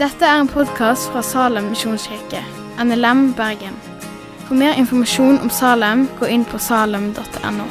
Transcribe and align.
Dette 0.00 0.24
er 0.24 0.38
en 0.40 0.48
podkast 0.48 1.10
fra 1.12 1.20
Salem 1.20 1.66
misjonskirke, 1.74 2.40
NLM 2.80 3.34
Bergen. 3.36 3.74
For 4.46 4.56
mer 4.56 4.78
informasjon 4.80 5.36
om 5.44 5.50
Salem, 5.52 6.06
gå 6.16 6.26
inn 6.32 6.46
på 6.48 6.56
salem.no. 6.56 7.66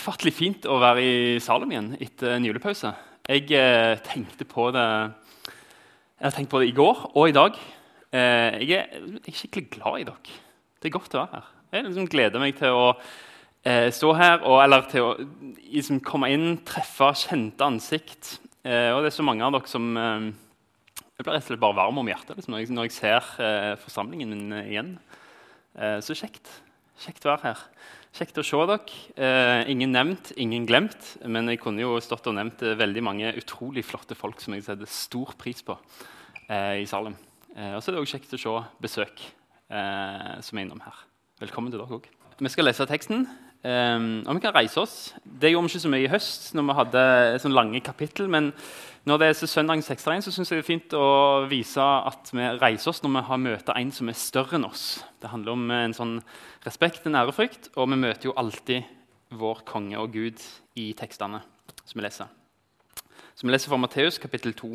Ufattelig 0.00 0.32
fint 0.32 0.64
å 0.64 0.78
være 0.80 1.04
i 1.04 1.18
Salem 1.44 1.74
igjen 1.74 1.90
etter 2.00 2.38
en 2.38 2.48
julepause. 2.48 2.94
Jeg 3.28 3.52
eh, 3.52 3.98
tenkte 4.00 4.48
på 4.48 4.70
det 4.72 4.86
Jeg 4.88 6.24
har 6.24 6.34
tenkt 6.38 6.50
på 6.50 6.64
det 6.64 6.72
i 6.72 6.76
går 6.80 7.04
og 7.12 7.28
i 7.28 7.36
dag. 7.36 7.60
Eh, 8.10 8.60
jeg, 8.66 8.76
er, 8.76 8.94
jeg, 8.98 9.22
er, 9.22 9.38
skikkelig 9.38 9.66
glad 9.76 10.00
i 10.00 10.06
dere. 10.08 10.38
Det 10.80 10.90
er 10.90 10.94
godt 10.96 11.14
å 11.14 11.22
være 11.22 11.38
her. 11.38 11.50
Jeg 11.70 11.86
liksom 11.86 12.08
gleder 12.10 12.42
meg 12.42 12.56
til 12.58 12.74
å 12.74 12.86
eh, 12.90 13.88
stå 13.94 14.12
her 14.18 14.40
og, 14.40 14.58
eller 14.64 14.86
til 14.90 15.06
å 15.06 15.10
liksom, 15.20 16.00
komme 16.06 16.32
inn, 16.34 16.48
treffe 16.66 17.12
kjente 17.22 17.66
ansikt. 17.66 18.38
Eh, 18.64 18.90
og 18.94 19.04
det 19.04 19.12
er 19.12 19.18
så 19.20 19.26
mange 19.26 19.46
av 19.46 19.54
dere 19.54 19.70
som 19.70 19.86
eh, 19.96 20.30
Jeg 21.20 21.26
blir 21.26 21.36
rett 21.36 21.44
og 21.44 21.52
slett 21.52 21.62
bare 21.62 21.78
varm 21.78 22.00
om 22.02 22.10
hjertet 22.10 22.34
liksom, 22.34 22.56
når, 22.56 22.64
jeg, 22.64 22.74
når, 22.74 22.88
jeg, 22.88 22.96
ser 22.98 23.30
eh, 23.44 23.76
forsamlingen 23.84 24.34
min 24.34 24.58
igjen. 24.64 24.92
så 26.02 26.16
kjekt. 26.18 26.48
Kjekt 27.00 27.24
å 27.24 27.30
være 27.30 27.52
her. 27.52 27.60
Kjekt 28.10 28.40
å 28.42 28.44
se 28.44 28.58
dere. 28.66 28.96
Eh, 29.14 29.70
ingen 29.70 29.94
nevnt, 29.94 30.32
ingen 30.40 30.66
glemt. 30.66 31.14
Men 31.22 31.48
jeg 31.48 31.60
kunne 31.62 31.84
jo 31.84 31.98
stått 32.02 32.26
og 32.26 32.36
nevnt 32.36 32.64
eh, 32.66 32.76
veldig 32.78 33.04
mange 33.06 33.30
utrolig 33.38 33.84
flotte 33.86 34.18
folk 34.18 34.42
som 34.42 34.56
jeg 34.56 34.66
setter 34.66 34.90
stor 34.90 35.36
pris 35.38 35.62
på 35.62 35.78
eh, 36.48 36.82
i 36.82 36.88
Salem. 36.90 37.14
Eh, 37.56 37.74
og 37.74 37.82
så 37.82 37.90
er 37.90 37.96
det 37.96 38.02
også 38.04 38.18
kjekt 38.18 38.34
å 38.36 38.40
se 38.40 38.56
besøk 38.82 39.22
eh, 39.70 40.34
som 40.44 40.58
er 40.58 40.66
innom 40.66 40.82
her. 40.84 41.04
Velkommen 41.42 41.72
til 41.72 41.80
dere 41.80 42.00
òg. 42.00 42.10
Vi 42.40 42.52
skal 42.52 42.68
lese 42.68 42.86
teksten. 42.88 43.26
Um, 43.60 44.22
og 44.24 44.38
vi 44.38 44.40
kan 44.40 44.54
reise 44.56 44.80
oss. 44.80 44.94
Det 45.20 45.50
gjorde 45.50 45.66
vi 45.66 45.74
ikke 45.74 45.82
så 45.82 45.90
mye 45.92 46.04
i 46.06 46.08
høst, 46.08 46.46
når 46.56 46.64
vi 46.64 46.76
hadde 46.78 47.02
sånn 47.42 47.52
lange 47.52 47.82
kapittel. 47.84 48.30
Men 48.32 48.48
når 49.08 49.20
det 49.20 49.28
er 49.28 49.50
søndagens 49.52 49.90
ekstraregn, 49.92 50.24
så 50.24 50.32
syns 50.32 50.48
jeg 50.48 50.62
det 50.62 50.64
er 50.64 50.68
fint 50.70 50.96
å 50.96 51.08
vise 51.50 51.84
at 51.84 52.32
vi 52.32 52.46
reiser 52.56 52.92
oss 52.94 53.02
når 53.04 53.12
vi 53.18 53.22
har 53.28 53.42
møter 53.42 53.76
en 53.76 53.92
som 53.92 54.08
er 54.08 54.16
større 54.16 54.56
enn 54.56 54.64
oss. 54.68 54.86
Det 55.20 55.32
handler 55.32 55.58
om 55.58 55.74
en 55.76 55.96
sånn 55.96 56.14
respekt 56.64 57.04
en 57.08 57.20
ærefrykt, 57.20 57.68
og 57.76 57.92
vi 57.92 58.00
møter 58.00 58.30
jo 58.30 58.36
alltid 58.40 58.88
vår 59.40 59.60
konge 59.68 60.00
og 60.00 60.16
Gud 60.16 60.40
i 60.80 60.90
tekstene 60.96 61.42
som 61.84 62.00
vi 62.00 62.06
leser. 62.06 62.32
Så 63.36 63.44
vi 63.44 63.52
leser 63.52 63.72
fra 63.72 63.80
Matteus 63.80 64.16
kapittel 64.20 64.56
2. 64.56 64.72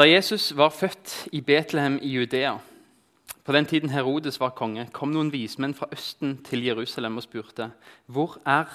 Da 0.00 0.06
Jesus 0.08 0.56
var 0.56 0.70
født 0.72 1.28
i 1.36 1.42
Betlehem 1.44 1.98
i 2.00 2.08
Judea 2.08 2.54
på 3.44 3.52
den 3.52 3.66
tiden 3.68 3.90
Herodes 3.92 4.38
var 4.40 4.54
konge, 4.56 4.86
kom 4.96 5.10
noen 5.12 5.28
vismenn 5.28 5.74
fra 5.76 5.90
Østen 5.92 6.38
til 6.46 6.62
Jerusalem 6.64 7.18
og 7.20 7.26
spurte 7.26 7.66
hvor 8.08 8.38
er 8.48 8.70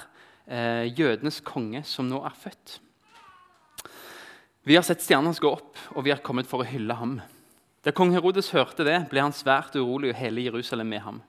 eh, 0.45 0.91
jødenes 0.93 1.39
konge 1.41 1.81
som 1.81 2.05
nå 2.05 2.19
er 2.29 2.35
født. 2.37 2.75
Vi 4.69 4.77
har 4.77 4.85
sett 4.85 5.01
stjernen 5.01 5.31
hans 5.31 5.41
gå 5.41 5.49
opp, 5.49 5.81
og 5.97 6.05
vi 6.05 6.13
har 6.13 6.21
kommet 6.21 6.45
for 6.45 6.61
å 6.61 6.69
hylle 6.69 6.93
ham. 6.99 7.17
Da 7.81 7.89
kong 7.89 8.13
Herodes 8.13 8.51
hørte 8.53 8.85
det, 8.85 8.99
ble 9.09 9.25
han 9.25 9.33
svært 9.33 9.73
urolig, 9.81 10.13
og 10.13 10.21
hele 10.21 10.45
Jerusalem 10.45 10.93
med 10.93 11.01
ham. 11.07 11.23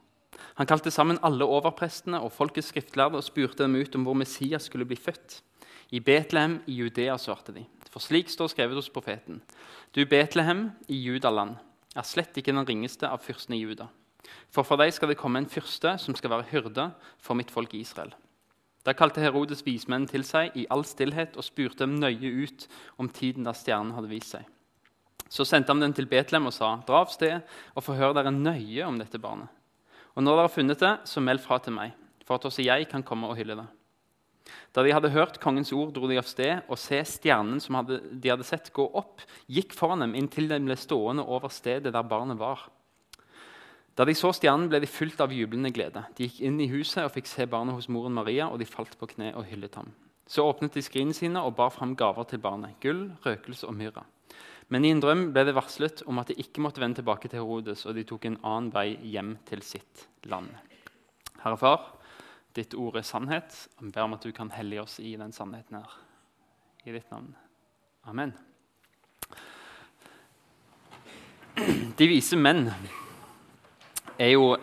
Han 0.60 0.68
kalte 0.68 0.92
sammen 0.92 1.22
alle 1.24 1.48
overprestene 1.48 2.20
og 2.20 2.34
folkets 2.36 2.68
skriftlærde 2.74 3.16
og 3.16 3.24
spurte 3.24 3.64
dem 3.64 3.80
ut 3.80 3.96
om 3.96 4.04
hvor 4.04 4.20
Messias 4.20 4.68
skulle 4.68 4.84
bli 4.84 5.00
født. 5.00 5.40
I 5.96 6.04
Betlehem 6.04 6.60
i 6.68 6.82
Judea, 6.82 7.16
svarte 7.16 7.56
de. 7.56 7.64
For 7.96 8.04
slik 8.04 8.28
står 8.28 8.50
skrevet 8.52 8.76
hos 8.76 8.90
profeten. 8.92 9.38
Du 9.96 10.02
Betlehem 10.04 10.66
i 10.92 10.98
Judaland 11.00 11.54
er 11.96 12.04
slett 12.04 12.36
ikke 12.36 12.52
den 12.52 12.66
ringeste 12.68 13.08
av 13.08 13.22
fyrstene 13.24 13.56
i 13.56 13.62
Juda. 13.62 13.86
For 14.52 14.68
fra 14.68 14.76
deg 14.82 14.92
skal 14.92 15.08
det 15.08 15.16
komme 15.16 15.40
en 15.40 15.48
fyrste 15.48 15.94
som 16.02 16.12
skal 16.12 16.34
være 16.34 16.50
hyrde 16.50 16.90
for 17.16 17.38
mitt 17.40 17.48
folk 17.48 17.72
Israel. 17.72 18.12
Da 18.84 18.92
kalte 18.92 19.24
Herodes 19.24 19.64
vismennene 19.64 20.12
til 20.12 20.26
seg 20.28 20.52
i 20.60 20.66
all 20.68 20.84
stillhet 20.84 21.38
og 21.40 21.46
spurte 21.48 21.86
dem 21.86 21.96
nøye 21.96 22.34
ut 22.44 22.66
om 23.00 23.08
tiden 23.08 23.48
da 23.48 23.56
stjernen 23.56 23.96
hadde 23.96 24.12
vist 24.12 24.36
seg. 24.36 24.44
Så 25.32 25.48
sendte 25.48 25.72
han 25.72 25.80
dem 25.80 25.96
til 25.96 26.10
Betlehem 26.10 26.52
og 26.52 26.52
sa, 26.52 26.74
dra 26.84 27.00
av 27.00 27.08
sted 27.16 27.40
og 27.72 27.86
forhør 27.86 28.12
dere 28.20 28.34
nøye 28.34 28.84
om 28.84 29.00
dette 29.00 29.16
barnet. 29.24 29.48
Og 30.12 30.20
når 30.20 30.36
dere 30.36 30.50
har 30.50 30.52
funnet 30.52 30.84
det, 30.84 30.94
så 31.08 31.24
meld 31.24 31.40
fra 31.40 31.62
til 31.64 31.72
meg, 31.80 31.96
for 32.28 32.36
at 32.36 32.44
også 32.44 32.68
jeg 32.68 32.92
kan 32.92 33.08
komme 33.08 33.32
og 33.32 33.40
hylle 33.40 33.56
det. 33.56 33.66
Da 34.74 34.84
de 34.84 34.92
hadde 34.94 35.10
hørt 35.14 35.40
kongens 35.42 35.72
ord, 35.74 35.92
dro 35.94 36.08
de 36.10 36.18
av 36.20 36.26
sted, 36.28 36.62
og 36.68 36.78
se 36.80 37.00
stjernen 37.08 37.60
som 37.62 37.78
hadde, 37.80 38.00
de 38.12 38.30
hadde 38.32 38.46
sett 38.46 38.72
gå 38.76 38.84
opp, 38.98 39.24
gikk 39.50 39.74
foran 39.76 40.04
dem 40.04 40.16
inntil 40.18 40.50
de 40.50 40.60
ble 40.62 40.76
stående 40.78 41.24
over 41.24 41.52
stedet 41.52 41.94
der 41.94 42.06
barnet 42.06 42.38
var. 42.40 42.66
Da 43.96 44.04
de 44.04 44.12
så 44.12 44.28
stjernen, 44.36 44.68
ble 44.68 44.82
de 44.82 44.90
fylt 44.90 45.22
av 45.24 45.32
jublende 45.32 45.72
glede. 45.72 46.02
De 46.18 46.26
gikk 46.26 46.42
inn 46.44 46.58
i 46.60 46.68
huset 46.68 47.06
og 47.06 47.14
fikk 47.14 47.30
se 47.30 47.46
barnet 47.48 47.78
hos 47.78 47.88
moren 47.88 48.14
Maria, 48.16 48.50
og 48.50 48.60
de 48.60 48.68
falt 48.68 48.98
på 49.00 49.08
kne 49.14 49.32
og 49.32 49.48
hyllet 49.48 49.78
ham. 49.80 49.88
Så 50.28 50.44
åpnet 50.44 50.74
de 50.74 50.82
skrinene 50.84 51.16
sine 51.16 51.40
og 51.40 51.54
bar 51.56 51.72
fram 51.72 51.94
gaver 51.96 52.26
til 52.28 52.42
barnet, 52.42 52.76
gull, 52.82 53.06
røkelse 53.24 53.68
og 53.70 53.76
myrra. 53.78 54.04
Men 54.68 54.84
i 54.84 54.90
en 54.90 55.00
drøm 55.00 55.28
ble 55.30 55.44
det 55.46 55.54
varslet 55.54 56.02
om 56.10 56.18
at 56.18 56.28
de 56.28 56.36
ikke 56.42 56.60
måtte 56.64 56.82
vende 56.82 56.98
tilbake 56.98 57.30
til 57.30 57.40
Herodes, 57.40 57.86
og 57.86 57.94
de 57.94 58.04
tok 58.04 58.26
en 58.26 58.40
annen 58.42 58.72
vei 58.74 58.88
hjem 59.06 59.36
til 59.46 59.62
sitt 59.62 60.08
land. 60.26 60.50
Herre 61.44 61.58
Far, 61.60 61.84
Ditt 62.56 62.74
ord 62.74 62.96
er 62.96 63.04
sannhet. 63.04 63.54
Vi 63.80 63.90
ber 63.92 64.06
om 64.06 64.16
at 64.16 64.24
du 64.24 64.32
kan 64.32 64.50
hellige 64.54 64.82
oss 64.82 64.98
i 65.00 65.12
den 65.18 65.32
sannheten 65.32 65.76
her. 65.76 65.96
I 66.86 66.94
ditt 66.94 67.10
navn. 67.10 67.34
Amen. 68.06 68.32
De 71.98 72.08
vise 72.08 72.36
menn 72.36 72.70
er 74.18 74.32
jo 74.34 74.56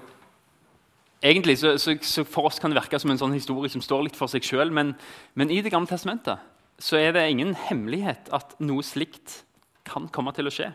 Egentlig 1.24 1.56
så, 1.56 1.78
så, 1.80 1.94
så, 2.04 2.26
For 2.28 2.50
oss 2.50 2.60
kan 2.60 2.74
det 2.74 2.76
virke 2.82 3.00
som 3.00 3.14
en 3.14 3.20
sånn 3.20 3.36
historie 3.36 3.72
som 3.72 3.80
står 3.82 4.02
litt 4.10 4.18
for 4.20 4.28
seg 4.28 4.44
sjøl, 4.44 4.74
men, 4.76 4.92
men, 5.40 5.48
i 5.48 5.62
Det 5.64 5.72
gamle 5.72 5.88
testamentet 5.88 6.50
så 6.84 6.98
er 7.00 7.14
det 7.16 7.22
ingen 7.30 7.54
hemmelighet 7.56 8.28
at 8.36 8.58
noe 8.60 8.84
slikt 8.84 9.44
kan 9.88 10.10
komme 10.12 10.34
til 10.36 10.50
å 10.50 10.52
skje. 10.52 10.68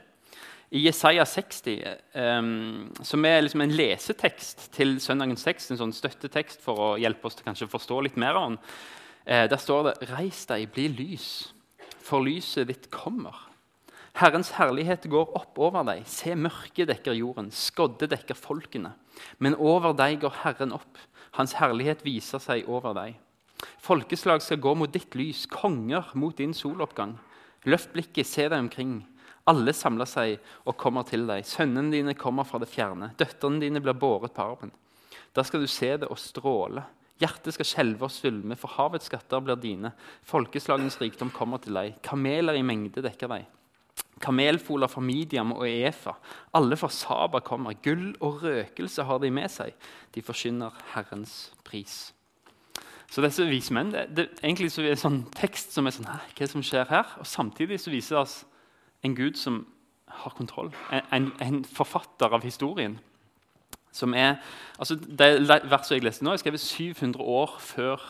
I 0.69 0.83
Jesaja 0.85 1.25
60, 1.25 1.79
um, 2.13 2.89
som 3.01 3.25
er 3.25 3.41
liksom 3.41 3.63
en 3.65 3.73
lesetekst 3.73 4.67
til 4.77 4.99
søndagens 5.01 5.47
tekst, 5.47 5.71
en 5.73 5.81
sånn 5.81 5.95
støttetekst 5.97 6.61
for 6.61 6.83
å 6.85 6.89
hjelpe 7.01 7.31
oss 7.31 7.39
til 7.39 7.47
kanskje 7.47 7.71
å 7.71 7.73
forstå 7.73 8.03
litt 8.05 8.19
mer 8.21 8.37
av 8.37 8.51
den, 8.51 8.59
uh, 9.25 9.47
der 9.49 9.63
står 9.63 9.89
det 9.89 10.11
Reis 10.13 10.43
deg, 10.51 10.69
bli 10.75 10.91
lys, 10.93 11.29
for 12.05 12.21
lyset 12.25 12.69
ditt 12.69 12.91
kommer. 12.93 13.49
Herrens 14.19 14.51
herlighet 14.59 15.07
går 15.09 15.33
opp 15.39 15.57
over 15.63 15.87
deg. 15.87 16.03
Se, 16.11 16.35
mørket 16.35 16.91
dekker 16.91 17.17
jorden, 17.17 17.53
skodde 17.55 18.09
dekker 18.11 18.37
folkene. 18.37 18.93
Men 19.39 19.57
over 19.57 19.95
deg 19.97 20.21
går 20.25 20.41
Herren 20.43 20.75
opp. 20.77 20.99
Hans 21.39 21.55
herlighet 21.57 22.03
viser 22.05 22.43
seg 22.43 22.69
over 22.69 22.97
deg. 22.99 23.17
Folkeslag 23.83 24.43
skal 24.43 24.61
gå 24.63 24.75
mot 24.77 24.91
ditt 24.93 25.15
lys, 25.19 25.47
konger 25.51 26.11
mot 26.19 26.37
din 26.37 26.53
soloppgang. 26.57 27.17
Løft 27.69 27.95
blikket, 27.95 28.27
se 28.27 28.49
deg 28.49 28.59
omkring. 28.59 28.99
Alle 29.49 29.73
samler 29.73 30.09
seg 30.09 30.37
og 30.69 30.77
kommer 30.81 31.07
til 31.09 31.25
deg. 31.29 31.47
Sønnene 31.49 31.95
dine 31.95 32.15
kommer 32.19 32.45
fra 32.49 32.61
det 32.61 32.69
fjerne. 32.69 33.13
Døtrene 33.19 33.63
dine 33.63 33.83
blir 33.85 33.97
båret 33.97 34.35
på 34.37 34.45
armen. 34.45 34.73
Da 35.33 35.45
skal 35.47 35.63
du 35.63 35.71
se 35.71 35.95
det 36.01 36.09
og 36.09 36.21
stråle. 36.21 36.85
Hjertet 37.19 37.57
skal 37.57 37.67
skjelve 37.67 38.07
og 38.07 38.15
svulme, 38.15 38.55
for 38.59 38.77
havets 38.77 39.09
skatter 39.11 39.43
blir 39.43 39.59
dine. 39.59 39.91
Folkeslagenes 40.29 41.01
rikdom 41.01 41.33
kommer 41.35 41.63
til 41.63 41.75
deg. 41.75 41.97
Kameler 42.05 42.59
i 42.59 42.67
mengde 42.67 43.03
dekker 43.03 43.33
deg. 43.33 43.49
Kamelfoler 44.23 44.91
fra 44.91 45.03
Midiam 45.03 45.55
og 45.57 45.65
Efa. 45.67 46.15
Alle 46.55 46.79
fra 46.79 46.91
Saba 46.93 47.41
kommer. 47.45 47.79
Gull 47.83 48.13
og 48.25 48.45
røkelse 48.45 49.07
har 49.07 49.19
de 49.23 49.33
med 49.35 49.51
seg. 49.51 49.75
De 50.15 50.23
forkynner 50.23 50.75
Herrens 50.93 51.51
pris. 51.67 52.13
Så 53.09 53.25
disse 53.25 53.47
vise 53.49 53.73
menn, 53.73 53.91
det, 53.95 54.05
det, 54.15 54.27
egentlig 54.43 54.69
så 54.75 54.83
er 54.83 54.91
det 54.91 54.99
en 54.99 55.05
sånn 55.07 55.23
tekst 55.33 55.73
som 55.73 55.87
er 55.89 55.95
sånn 55.97 56.11
Hva 56.11 56.19
er 56.21 56.43
det 56.43 56.51
som 56.53 56.65
skjer 56.67 56.91
her? 56.91 57.15
Og 57.23 57.27
Samtidig 57.27 57.79
så 57.81 57.93
viser 57.95 58.19
det 58.19 58.25
oss 58.27 58.35
en 59.03 59.15
Gud 59.17 59.37
som 59.37 59.67
har 60.09 60.35
kontroll. 60.37 60.73
En, 61.13 61.33
en 61.41 61.65
forfatter 61.65 62.33
av 62.35 62.43
historien. 62.43 62.99
Som 63.93 64.15
er, 64.15 64.37
altså 64.79 64.95
Det 64.95 65.49
verset 65.71 65.97
jeg 65.97 66.05
leste 66.05 66.25
nå, 66.25 66.33
er 66.33 66.43
skrevet 66.43 66.61
700 66.61 67.25
år 67.25 67.57
før 67.61 68.03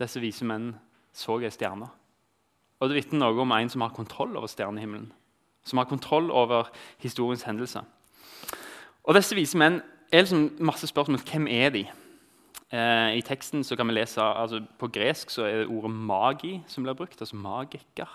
disse 0.00 0.20
vise 0.20 0.44
menn 0.44 0.74
så 1.16 1.38
ei 1.40 1.50
stjerne. 1.50 1.88
Og 2.80 2.88
Det 2.88 2.98
vitner 2.98 3.22
noe 3.24 3.40
om 3.40 3.54
en 3.56 3.70
som 3.72 3.80
har 3.80 3.94
kontroll 3.96 4.36
over 4.36 4.50
stjernehimmelen. 4.52 5.12
Som 5.64 5.78
har 5.80 5.88
kontroll 5.88 6.30
over 6.30 6.68
historiens 7.02 7.46
hendelser. 7.46 7.86
Og 9.04 9.14
Disse 9.14 9.34
vise 9.38 9.58
menn 9.58 9.80
er 10.12 10.26
liksom 10.26 10.50
masse 10.60 10.86
spørsmål. 10.86 11.22
Hvem 11.24 11.48
er 11.50 11.70
de? 11.70 11.86
Eh, 12.72 13.16
I 13.16 13.22
teksten 13.22 13.64
så 13.64 13.76
kan 13.76 13.88
vi 13.88 13.94
lese, 13.94 14.20
altså 14.20 14.60
På 14.78 14.88
gresk 14.88 15.30
så 15.30 15.44
er 15.44 15.58
det 15.58 15.66
ordet 15.66 15.90
'magi' 15.90 16.60
som 16.66 16.84
blir 16.84 16.94
brukt. 16.94 17.20
altså 17.20 17.36
magiker 17.36 18.08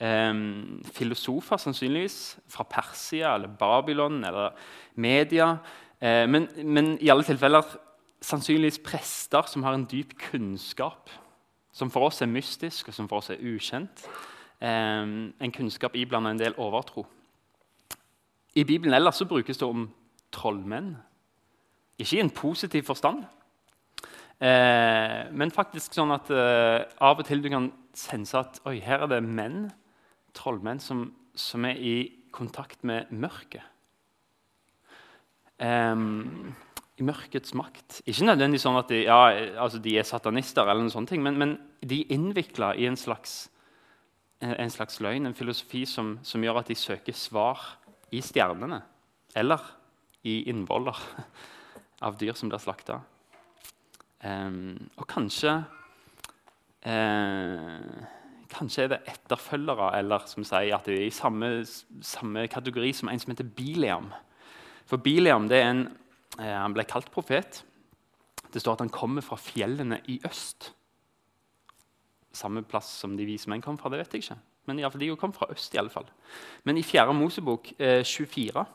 um, 0.00 0.80
filosofer, 0.94 1.56
sannsynligvis, 1.56 2.38
fra 2.48 2.64
Persia 2.64 3.34
eller 3.34 3.48
Babylon 3.48 4.24
eller 4.24 4.50
media. 4.94 5.56
Uh, 6.02 6.26
men, 6.30 6.48
men, 6.64 6.98
i 7.00 7.08
alle 7.12 7.24
tilfeller 7.24 7.64
sannsynligvis 8.20 8.80
prester 8.84 9.48
som 9.48 9.62
har 9.64 9.76
en 9.76 9.88
dyp 9.88 10.16
kunnskap 10.30 11.10
som 11.72 11.90
for 11.90 12.10
oss 12.10 12.20
er 12.20 12.28
mystisk 12.28 12.90
og 12.90 12.96
som 12.96 13.08
for 13.08 13.22
oss 13.22 13.30
er 13.32 13.40
ukjent. 13.40 14.04
Um, 14.60 15.32
en 15.40 15.52
kunnskap 15.54 15.96
iblanda 15.96 16.34
en 16.34 16.40
del 16.40 16.58
overtro. 16.60 17.06
I 18.54 18.64
Bibelen 18.64 18.94
ellers 18.94 19.20
så 19.20 19.24
brukes 19.24 19.58
det 19.58 19.68
om 19.68 19.86
trollmenn. 20.34 20.96
Ikke 22.00 22.16
i 22.16 22.20
en 22.20 22.32
positiv 22.32 22.82
forstand, 22.88 23.24
eh, 24.40 25.28
men 25.36 25.52
faktisk 25.52 25.94
sånn 25.94 26.14
at 26.14 26.30
eh, 26.32 26.86
av 26.96 27.20
og 27.20 27.26
til 27.28 27.42
du 27.44 27.50
kan 27.52 27.68
sense 27.94 28.38
at 28.38 28.60
oi, 28.64 28.78
her 28.80 29.04
er 29.04 29.10
det 29.12 29.20
menn, 29.26 29.68
trollmenn, 30.36 30.80
som, 30.82 31.08
som 31.34 31.66
er 31.68 31.78
i 31.78 31.94
kontakt 32.34 32.84
med 32.86 33.10
mørket. 33.10 33.64
Um, 35.60 36.54
I 36.96 37.04
mørkets 37.04 37.52
makt. 37.56 38.00
Ikke 38.08 38.28
nødvendigvis 38.28 38.64
sånn 38.64 38.78
at 38.80 38.92
de, 38.92 39.02
ja, 39.04 39.18
altså 39.60 39.80
de 39.82 39.96
er 39.98 40.08
satanister, 40.08 40.64
eller 40.64 40.84
noen 40.84 40.92
sånne 40.92 41.10
ting, 41.10 41.24
men, 41.24 41.36
men 41.40 41.56
de 41.80 42.02
er 42.04 42.14
innvikla 42.16 42.74
i 42.80 42.86
en 42.88 42.98
slags, 43.00 43.42
en 44.40 44.72
slags 44.72 45.00
løgn, 45.04 45.28
en 45.28 45.36
filosofi 45.36 45.84
som, 45.88 46.14
som 46.24 46.44
gjør 46.44 46.62
at 46.62 46.72
de 46.72 46.78
søker 46.78 47.16
svar 47.16 47.60
i 48.10 48.22
stjernene 48.24 48.80
eller 49.38 49.62
i 50.26 50.42
innvoller 50.50 50.96
av 52.06 52.16
dyr 52.20 52.36
som 52.36 52.50
blir 52.50 52.62
slakta. 52.62 53.00
Um, 54.20 54.76
og 55.00 55.06
kanskje 55.08 55.54
uh, 56.84 58.00
Kanskje 58.50 58.84
er 58.84 58.92
det 58.94 59.00
etterfølgere 59.12 59.92
eller 60.00 60.26
som 60.30 60.44
sier 60.46 60.74
at 60.74 60.88
de 60.88 60.96
er 60.96 61.06
i 61.06 61.14
samme, 61.14 61.62
samme 62.02 62.46
kategori 62.50 62.92
som 62.96 63.10
en 63.10 63.22
som 63.22 63.32
heter 63.32 63.46
Biliam. 63.46 64.10
For 64.90 64.98
Biliam 64.98 65.46
det 65.50 65.60
er 65.60 65.70
en, 65.70 65.84
uh, 66.40 66.56
han 66.64 66.74
ble 66.74 66.84
kalt 66.88 67.12
profet. 67.14 67.62
Det 68.50 68.62
står 68.62 68.78
at 68.78 68.84
han 68.86 68.94
kommer 68.94 69.22
fra 69.22 69.38
fjellene 69.38 70.00
i 70.10 70.18
øst. 70.26 70.72
Samme 72.34 72.62
plass 72.66 72.90
som 73.02 73.16
de 73.18 73.26
vise 73.26 73.50
menn 73.50 73.62
kom 73.62 73.78
fra, 73.78 73.90
det 73.90 74.02
vet 74.02 74.18
jeg 74.18 74.26
ikke. 74.26 74.40
Men 74.66 74.78
i 74.78 74.86
de 74.86 75.16
kom 75.16 75.32
fra 75.32 75.48
øst. 75.50 75.74
i 75.74 75.78
alle 75.78 75.90
fall. 75.90 76.06
Men 76.64 76.76
i 76.78 76.82
4. 76.82 77.12
Mosebok 77.14 77.72
eh, 77.78 78.04
24 78.04 78.66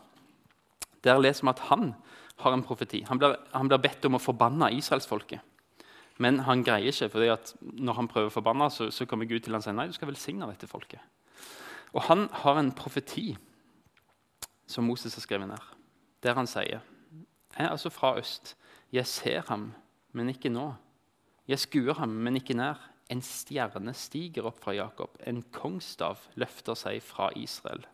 der 1.06 1.22
leser 1.22 1.46
vi 1.46 1.50
at 1.54 1.60
han 1.70 1.94
har 2.42 2.54
en 2.54 2.64
profeti. 2.64 3.04
Han 3.08 3.20
blir, 3.20 3.36
han 3.54 3.70
blir 3.70 3.82
bedt 3.84 4.06
om 4.06 4.18
å 4.18 4.22
forbanne 4.22 4.72
israelsfolket. 4.74 5.40
Men 6.18 6.40
han 6.48 6.64
greier 6.64 6.94
ikke, 6.94 7.10
for 7.12 7.56
når 7.62 7.98
han 7.98 8.08
prøver 8.08 8.32
å 8.32 8.34
forbanne, 8.34 8.70
så, 8.72 8.88
så 8.92 9.08
kommer 9.10 9.28
Gud 9.28 9.44
til 9.44 9.56
han 9.56 9.60
og 9.60 9.66
sier 9.66 9.76
nei, 9.76 9.90
du 9.92 9.96
skal 9.98 10.10
velsigne 10.10 10.48
dette 10.48 10.70
folket. 10.70 11.04
Og 11.96 12.06
han 12.08 12.28
har 12.44 12.60
en 12.60 12.72
profeti 12.76 13.34
som 14.68 14.88
Moses 14.88 15.16
har 15.16 15.24
skrevet 15.24 15.50
ned, 15.52 15.72
der 16.24 16.38
han 16.40 16.48
sier 16.50 16.80
Jeg 17.56 17.68
er 17.68 17.72
altså 17.72 17.90
fra 17.94 18.18
øst. 18.20 18.56
Jeg 18.92 19.08
ser 19.08 19.46
ham, 19.48 19.70
men 20.12 20.30
ikke 20.30 20.50
nå. 20.52 20.74
Jeg 21.48 21.60
skuer 21.60 21.94
ham, 21.94 22.10
men 22.10 22.36
ikke 22.36 22.58
nær. 22.58 22.80
En 23.12 23.22
stjerne 23.22 23.94
stiger 23.94 24.48
opp 24.50 24.60
fra 24.64 24.74
Jakob. 24.76 25.14
En 25.24 25.44
kongsstav 25.54 26.20
løfter 26.36 26.76
seg 26.76 27.04
fra 27.06 27.30
Israel. 27.38 27.86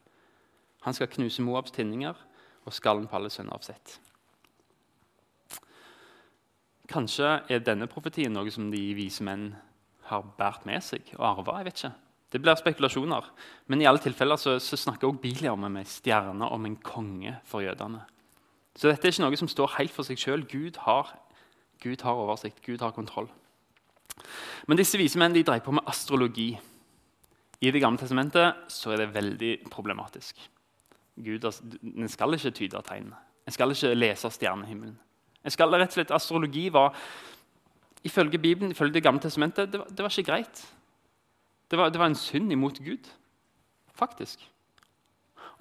Han 0.82 0.98
skal 0.98 1.12
knuse 1.12 1.44
Moabs 1.46 1.76
tinninger 1.76 2.18
og 2.66 2.74
skallen 2.74 3.10
på 3.10 3.20
alle 3.20 3.30
sønner 3.30 3.58
av 3.58 3.66
Sett. 3.66 4.00
Kanskje 6.92 7.28
er 7.48 7.64
denne 7.64 7.88
profetien 7.88 8.34
noe 8.36 8.52
som 8.52 8.72
de 8.72 8.82
vise 8.98 9.24
menn 9.24 9.52
har 10.10 10.24
båret 10.38 10.66
med 10.68 10.84
seg 10.84 11.14
og 11.18 11.28
arva. 11.30 11.62
Det 12.32 12.40
blir 12.40 12.58
spekulasjoner. 12.60 13.28
Men 13.68 13.82
i 13.82 13.88
alle 13.88 14.02
tilfeller 14.04 14.40
så, 14.40 14.58
så 14.60 14.80
snakker 14.80 15.08
også 15.08 15.24
Biliam 15.24 15.64
om 15.68 15.78
ei 15.80 15.86
stjerne 15.88 16.48
om 16.52 16.66
en 16.68 16.78
konge 16.84 17.38
for 17.48 17.64
jødene. 17.64 18.04
Så 18.76 18.88
dette 18.88 19.08
er 19.08 19.14
ikke 19.14 19.26
noe 19.26 19.40
som 19.40 19.52
står 19.52 19.76
helt 19.78 19.94
for 19.96 20.08
seg 20.08 20.20
sjøl. 20.20 20.46
Gud, 20.48 20.80
Gud, 21.82 22.04
har 22.06 22.24
oversikt, 22.24 22.62
Gud 22.64 22.84
har 22.84 22.96
kontroll. 22.96 23.28
Men 24.68 24.80
disse 24.80 25.00
vise 25.00 25.20
menn 25.20 25.36
de 25.36 25.44
dreier 25.44 25.64
på 25.66 25.74
med 25.76 25.88
astrologi. 25.90 26.54
I 27.62 27.72
Det 27.72 27.82
gamle 27.82 28.00
testamentet 28.00 28.72
så 28.72 28.92
er 28.92 29.04
det 29.04 29.14
veldig 29.14 29.70
problematisk. 29.70 30.40
Gud, 31.16 31.46
En 31.84 32.10
skal 32.10 32.34
ikke 32.34 32.52
tyde 32.52 32.82
tegn. 32.88 33.14
En 33.46 33.54
skal 33.54 33.72
ikke 33.72 33.96
lese 33.96 34.30
stjernehimmelen. 34.30 34.98
En 35.44 35.54
skal 35.54 35.74
rett 35.74 35.90
og 35.90 35.98
slett, 35.98 36.14
Astrologi 36.14 36.68
var 36.74 36.96
ifølge 38.06 38.40
Bibelen, 38.42 38.72
ifølge 38.72 38.94
Det 38.94 39.04
gamle 39.04 39.22
testamentet, 39.22 39.72
det 39.72 39.80
var, 39.80 39.88
det 39.90 40.06
var 40.06 40.14
ikke 40.14 40.32
greit. 40.32 40.64
Det 41.72 41.78
var, 41.80 41.90
det 41.90 42.00
var, 42.00 42.12
en 42.12 42.16
synd 42.16 42.52
imot 42.52 42.80
Gud, 42.84 43.08
faktisk. 43.94 44.48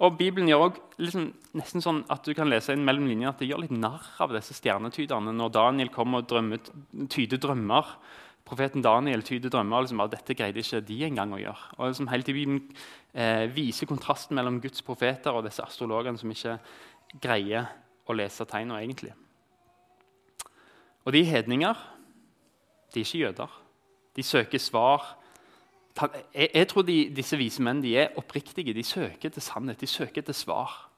Og 0.01 0.17
Bibelen 0.17 0.49
gjør 0.49 0.65
også 0.65 0.81
liksom, 0.97 1.27
nesten 1.53 1.81
sånn 1.81 2.01
at 2.09 2.25
du 2.25 2.33
kan 2.33 2.49
lese 2.49 2.73
inn 2.73 2.85
mellom 2.85 3.05
linjene 3.05 3.29
at 3.29 3.39
det 3.39 3.51
gjør 3.51 3.61
litt 3.63 3.75
narr 3.75 4.07
av 4.21 4.33
disse 4.33 4.55
stjernetyderne 4.57 5.33
når 5.37 5.53
Daniel 5.53 5.93
kommer 5.93 6.23
og 6.23 6.29
drømmer, 6.31 6.61
tyder 7.09 7.37
drømmer 7.41 7.93
profeten 8.51 8.83
Daniel 8.83 9.23
tyder 9.23 9.51
drømmer 9.53 9.85
liksom, 9.85 10.01
at 10.03 10.15
dette 10.15 10.35
greide 10.37 10.63
ikke 10.63 10.81
de 10.85 10.97
engang 11.07 11.35
å 11.35 11.39
gjøre. 11.39 11.67
Og 11.77 11.91
liksom, 11.91 12.09
hele 12.11 12.27
tiden 12.27 12.59
eh, 13.13 13.45
viser 13.53 13.89
kontrasten 13.89 14.37
mellom 14.37 14.59
Guds 14.63 14.83
profeter 14.85 15.35
og 15.35 15.45
disse 15.47 15.63
astrologene 15.63 16.19
som 16.19 16.33
ikke 16.33 16.57
greier 17.21 17.69
å 18.09 18.15
lese 18.17 18.47
tegnene 18.49 18.81
egentlig. 18.81 19.13
Og 21.05 21.13
de 21.13 21.23
hedninger, 21.23 21.73
de 22.93 22.99
er 22.99 23.05
ikke 23.05 23.17
jøder. 23.17 23.61
De 24.15 24.23
søker 24.23 24.57
svar. 24.57 25.17
Jeg, 26.33 26.49
jeg 26.53 26.67
tror 26.67 26.81
de, 26.81 27.13
disse 27.15 27.37
vise 27.37 27.61
menn 27.61 27.85
er 27.85 28.13
oppriktige. 28.17 28.73
De 28.73 28.83
søker 28.83 29.29
til 29.29 29.41
sannhet, 29.41 29.81
de 29.81 29.87
søker 29.87 30.21
til 30.21 30.33
svar. 30.33 30.89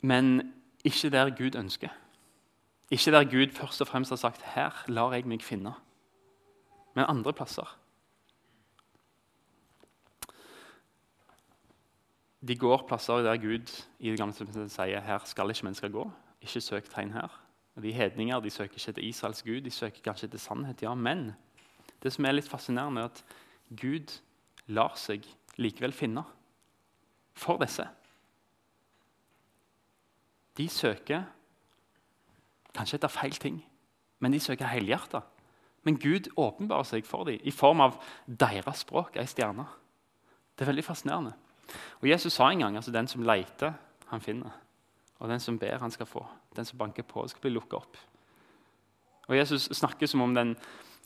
Men 0.00 0.54
ikke 0.84 1.10
der 1.10 1.30
Gud 1.30 1.58
ønsker. 1.58 1.88
Ikke 2.90 3.10
der 3.10 3.24
Gud 3.24 3.52
først 3.54 3.80
og 3.80 3.86
fremst 3.86 4.10
har 4.10 4.16
sagt 4.16 4.42
'her 4.42 4.84
lar 4.88 5.12
jeg 5.12 5.26
meg 5.26 5.42
finne', 5.42 5.72
men 6.94 7.04
andre 7.08 7.32
plasser. 7.32 7.78
De 12.48 12.56
går 12.56 12.84
plasser 12.88 13.22
der 13.22 13.36
Gud 13.36 13.84
i 13.98 14.10
det 14.10 14.18
gamle 14.18 14.68
sier 14.68 15.00
'her 15.00 15.18
skal 15.24 15.50
ikke 15.50 15.64
mennesker 15.64 15.88
gå'. 15.88 16.10
Ikke 16.42 16.60
søk 16.60 16.84
tegn 16.84 17.12
her. 17.12 17.41
Og 17.76 17.82
De 17.82 17.92
hedninger 17.92 18.40
de 18.40 18.50
søker 18.50 18.74
ikke 18.74 18.92
til 18.92 19.08
Israels 19.08 19.42
gud, 19.42 19.60
de 19.60 19.70
søker 19.70 20.00
kanskje 20.04 20.28
til 20.28 20.40
sannhet. 20.40 20.82
ja, 20.82 20.94
Men 20.94 21.32
det 22.02 22.12
som 22.12 22.24
er 22.24 22.32
litt 22.32 22.48
fascinerende, 22.48 23.00
er 23.00 23.04
at 23.04 23.24
Gud 23.80 24.20
lar 24.66 24.96
seg 24.96 25.26
likevel 25.56 25.92
finne 25.92 26.24
for 27.34 27.56
disse. 27.56 27.86
De 30.56 30.68
søker 30.68 31.24
Kanskje 32.72 32.96
etter 32.96 33.12
feil 33.12 33.34
ting, 33.36 33.58
men 34.18 34.32
de 34.32 34.38
søker 34.40 34.64
helhjertet. 34.64 35.20
Men 35.84 35.98
Gud 36.00 36.30
åpenbarer 36.40 36.86
seg 36.88 37.04
for 37.04 37.28
dem 37.28 37.42
i 37.44 37.52
form 37.52 37.82
av 37.84 37.98
deres 38.26 38.84
språk, 38.86 39.18
ei 39.20 39.26
stjerne. 39.28 39.66
Det 40.56 40.64
er 40.64 40.70
veldig 40.70 40.84
fascinerende. 40.86 41.34
Og 42.00 42.08
Jesus 42.08 42.32
sa 42.32 42.48
en 42.48 42.62
gang 42.64 42.76
altså 42.76 42.94
den 42.94 43.10
som 43.10 43.24
leter, 43.26 43.74
han 44.08 44.24
finner. 44.24 44.54
Og 45.22 45.30
den 45.30 45.40
som 45.40 45.58
ber, 45.58 45.78
han 45.78 45.92
skal 45.94 46.08
få. 46.10 46.24
Den 46.56 46.66
som 46.66 46.80
banker 46.80 47.06
på, 47.06 47.22
skal 47.30 47.44
bli 47.44 47.54
lukka 47.54 47.78
opp. 47.78 47.98
Og 49.28 49.36
Jesus 49.38 49.68
snakker 49.78 50.10
som 50.10 50.24
om 50.24 50.34
den, 50.34 50.56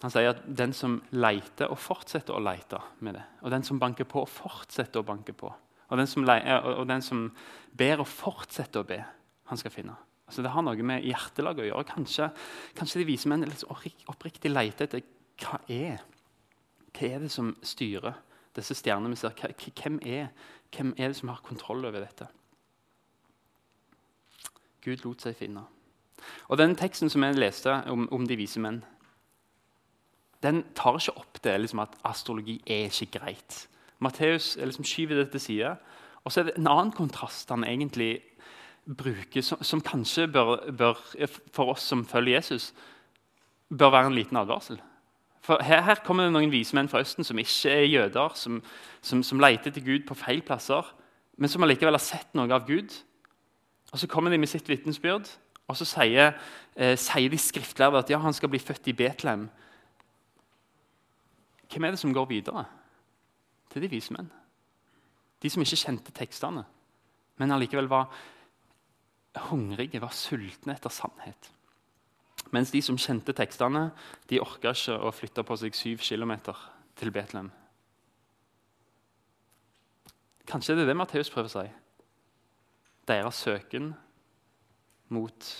han 0.00 0.12
sier 0.12 0.33
at 0.33 0.40
den 0.49 0.73
som 0.76 0.99
leiter 1.12 1.69
og 1.73 1.81
fortsetter 1.81 2.37
å 2.37 2.40
leite 2.40 2.81
med 3.05 3.19
det, 3.19 3.25
og 3.45 3.52
den 3.52 3.64
som 3.64 3.81
banker 3.81 4.09
på 4.09 4.25
og 4.25 4.33
fortsetter 4.33 5.02
å 5.02 5.07
banke 5.07 5.37
på, 5.37 5.52
og 5.87 6.00
den 6.00 6.09
som, 6.11 6.25
leiter, 6.26 6.64
og 6.81 6.88
den 6.88 7.05
som 7.05 7.29
ber 7.76 8.02
og 8.02 8.09
fortsetter 8.09 8.83
å 8.83 8.88
be, 8.88 9.02
han 9.47 9.61
skal 9.61 9.75
finne. 9.75 9.95
Altså 10.26 10.43
Det 10.43 10.50
har 10.50 10.64
noe 10.67 10.83
med 10.83 11.05
hjertelag 11.07 11.61
å 11.62 11.67
gjøre. 11.69 11.87
Kanskje, 11.87 12.31
kanskje 12.75 13.05
de 13.05 13.14
meg 13.14 13.26
menn 13.31 13.47
litt 13.47 13.62
oppriktig 14.11 14.50
leite 14.50 14.88
etter 14.88 15.05
hva 15.45 15.61
er 15.71 16.00
Hva 16.97 17.11
er 17.12 17.21
det 17.21 17.31
som 17.31 17.52
styrer 17.61 18.17
disse 18.57 18.75
stjernene 18.75 19.12
vi 19.12 19.21
ser? 19.21 19.37
Hvem 19.37 20.00
er, 20.00 20.31
hvem 20.73 20.95
er 20.97 21.12
det 21.12 21.19
som 21.21 21.29
har 21.29 21.45
kontroll 21.45 21.85
over 21.85 22.00
dette? 22.00 22.26
Gud 24.87 25.05
lot 25.05 25.25
seg 25.26 25.37
finne. 25.38 25.66
Og 26.49 26.59
Den 26.59 26.76
teksten 26.78 27.11
som 27.12 27.25
jeg 27.26 27.38
leste 27.38 27.75
om, 27.90 28.07
om 28.12 28.26
de 28.26 28.38
vise 28.38 28.62
menn, 28.62 28.81
den 30.45 30.62
tar 30.78 30.99
ikke 31.00 31.16
opp 31.19 31.40
det 31.43 31.57
liksom 31.61 31.83
at 31.83 31.97
astrologi 32.07 32.61
er 32.66 32.87
ikke 32.87 33.19
greit. 33.19 33.66
Matteus 33.99 34.55
liksom 34.61 34.85
skyver 34.87 35.23
det 35.23 35.31
til 35.33 35.40
side. 35.40 35.76
Og 36.25 36.33
så 36.33 36.40
er 36.40 36.49
det 36.49 36.57
en 36.59 36.69
annen 36.71 36.93
kontrast 36.95 37.50
han 37.50 37.64
egentlig 37.64 38.21
bruker, 38.87 39.43
som, 39.43 39.62
som 39.62 39.83
kanskje 39.83 40.28
bør, 40.31 40.59
bør, 40.71 41.00
for 41.55 41.75
oss 41.75 41.87
som 41.87 42.05
følger 42.07 42.38
Jesus, 42.38 42.73
bør 43.71 43.90
være 43.95 44.12
en 44.12 44.19
liten 44.19 44.38
advarsel. 44.38 44.78
For 45.47 45.62
her, 45.62 45.83
her 45.87 46.02
kommer 46.07 46.26
det 46.26 46.35
noen 46.35 46.50
vise 46.50 46.75
menn 46.75 46.90
fra 46.90 47.02
Østen 47.02 47.26
som 47.26 47.38
ikke 47.38 47.71
er 47.71 47.87
jøder, 47.87 48.35
som, 48.38 48.61
som, 49.02 49.23
som 49.26 49.43
leter 49.43 49.75
til 49.75 49.85
Gud 49.87 50.07
på 50.09 50.19
feil 50.19 50.43
plasser, 50.47 50.87
men 51.38 51.50
som 51.50 51.62
allikevel 51.62 51.95
har 51.95 52.02
sett 52.02 52.35
noe 52.35 52.50
av 52.55 52.66
Gud. 52.66 52.95
Og 53.93 53.99
Så 53.99 54.07
kommer 54.07 54.31
de 54.31 54.38
med 54.38 54.49
sitt 54.49 54.69
vitnesbyrd, 54.69 55.28
og 55.69 55.76
så 55.76 55.85
sier, 55.85 56.35
eh, 56.76 56.97
sier 56.97 57.31
de 57.31 57.38
skriftlærde 57.38 57.99
at 57.99 58.11
ja, 58.11 58.19
han 58.19 58.33
skal 58.33 58.49
bli 58.49 58.59
født 58.59 58.88
i 58.88 58.93
Betlehem. 58.93 59.49
Hvem 61.73 61.85
er 61.85 61.90
det 61.90 61.99
som 61.99 62.14
går 62.14 62.26
videre? 62.26 62.64
Til 63.71 63.83
de 63.83 63.90
vise 63.90 64.12
menn. 64.12 64.31
De 65.43 65.50
som 65.50 65.62
ikke 65.62 65.76
kjente 65.76 66.12
tekstene, 66.12 66.64
men 67.37 67.52
allikevel 67.52 67.88
var 67.88 68.12
hungrige, 69.50 70.00
var 70.00 70.14
sultne 70.16 70.75
etter 70.75 70.90
sannhet. 70.90 71.50
Mens 72.55 72.71
de 72.71 72.81
som 72.83 72.99
kjente 72.99 73.35
tekstene, 73.37 73.90
de 74.31 74.40
orka 74.40 74.73
ikke 74.73 74.97
å 74.97 75.12
flytte 75.12 75.45
på 75.45 75.57
seg 75.57 75.75
syv 75.75 75.99
kilometer 75.99 76.57
til 76.97 77.11
Betlehem. 77.11 77.50
Kanskje 80.47 80.76
det 80.76 80.87
er 80.87 80.93
det 80.93 80.97
Matteus 80.97 81.31
prøver 81.31 81.50
å 81.50 81.55
si. 81.57 81.66
Deres 83.07 83.43
søken 83.47 83.93
mot 85.15 85.51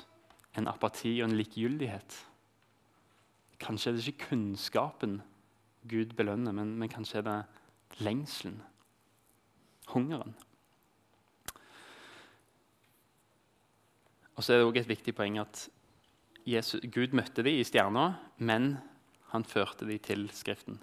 en 0.57 0.69
apati 0.69 1.19
og 1.21 1.29
en 1.29 1.37
likegyldighet. 1.39 2.17
Kanskje 3.63 3.91
er 3.91 3.97
det 3.97 4.09
ikke 4.09 4.31
kunnskapen 4.31 5.21
Gud 5.89 6.17
belønner, 6.19 6.53
men, 6.53 6.75
men 6.79 6.91
kanskje 6.91 7.21
er 7.21 7.27
det 7.27 7.37
lengselen, 8.03 8.59
hungeren. 9.93 10.35
Og 14.37 14.45
så 14.45 14.53
er 14.53 14.59
det 14.59 14.67
også 14.67 14.83
et 14.83 14.91
viktig 14.91 15.15
poeng 15.17 15.39
at 15.41 15.69
Jesus, 16.47 16.83
Gud 16.93 17.15
møtte 17.17 17.43
dem 17.43 17.57
i 17.59 17.65
stjerna, 17.67 18.11
men 18.39 18.77
han 19.33 19.47
førte 19.47 19.87
dem 19.89 19.99
til 20.03 20.29
Skriften. 20.35 20.79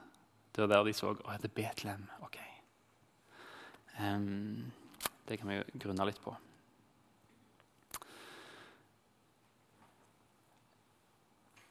Det 0.54 0.64
var 0.64 0.72
der 0.72 0.88
de 0.90 0.96
så 0.96 1.12
å, 1.14 1.20
det 1.42 1.50
er 1.50 1.56
Betlehem. 1.56 2.08
Ok. 2.26 2.40
Um, 4.00 4.72
det 5.30 5.38
kan 5.40 5.50
vi 5.50 5.62
grunne 5.80 6.10
litt 6.10 6.20
på. 6.24 6.34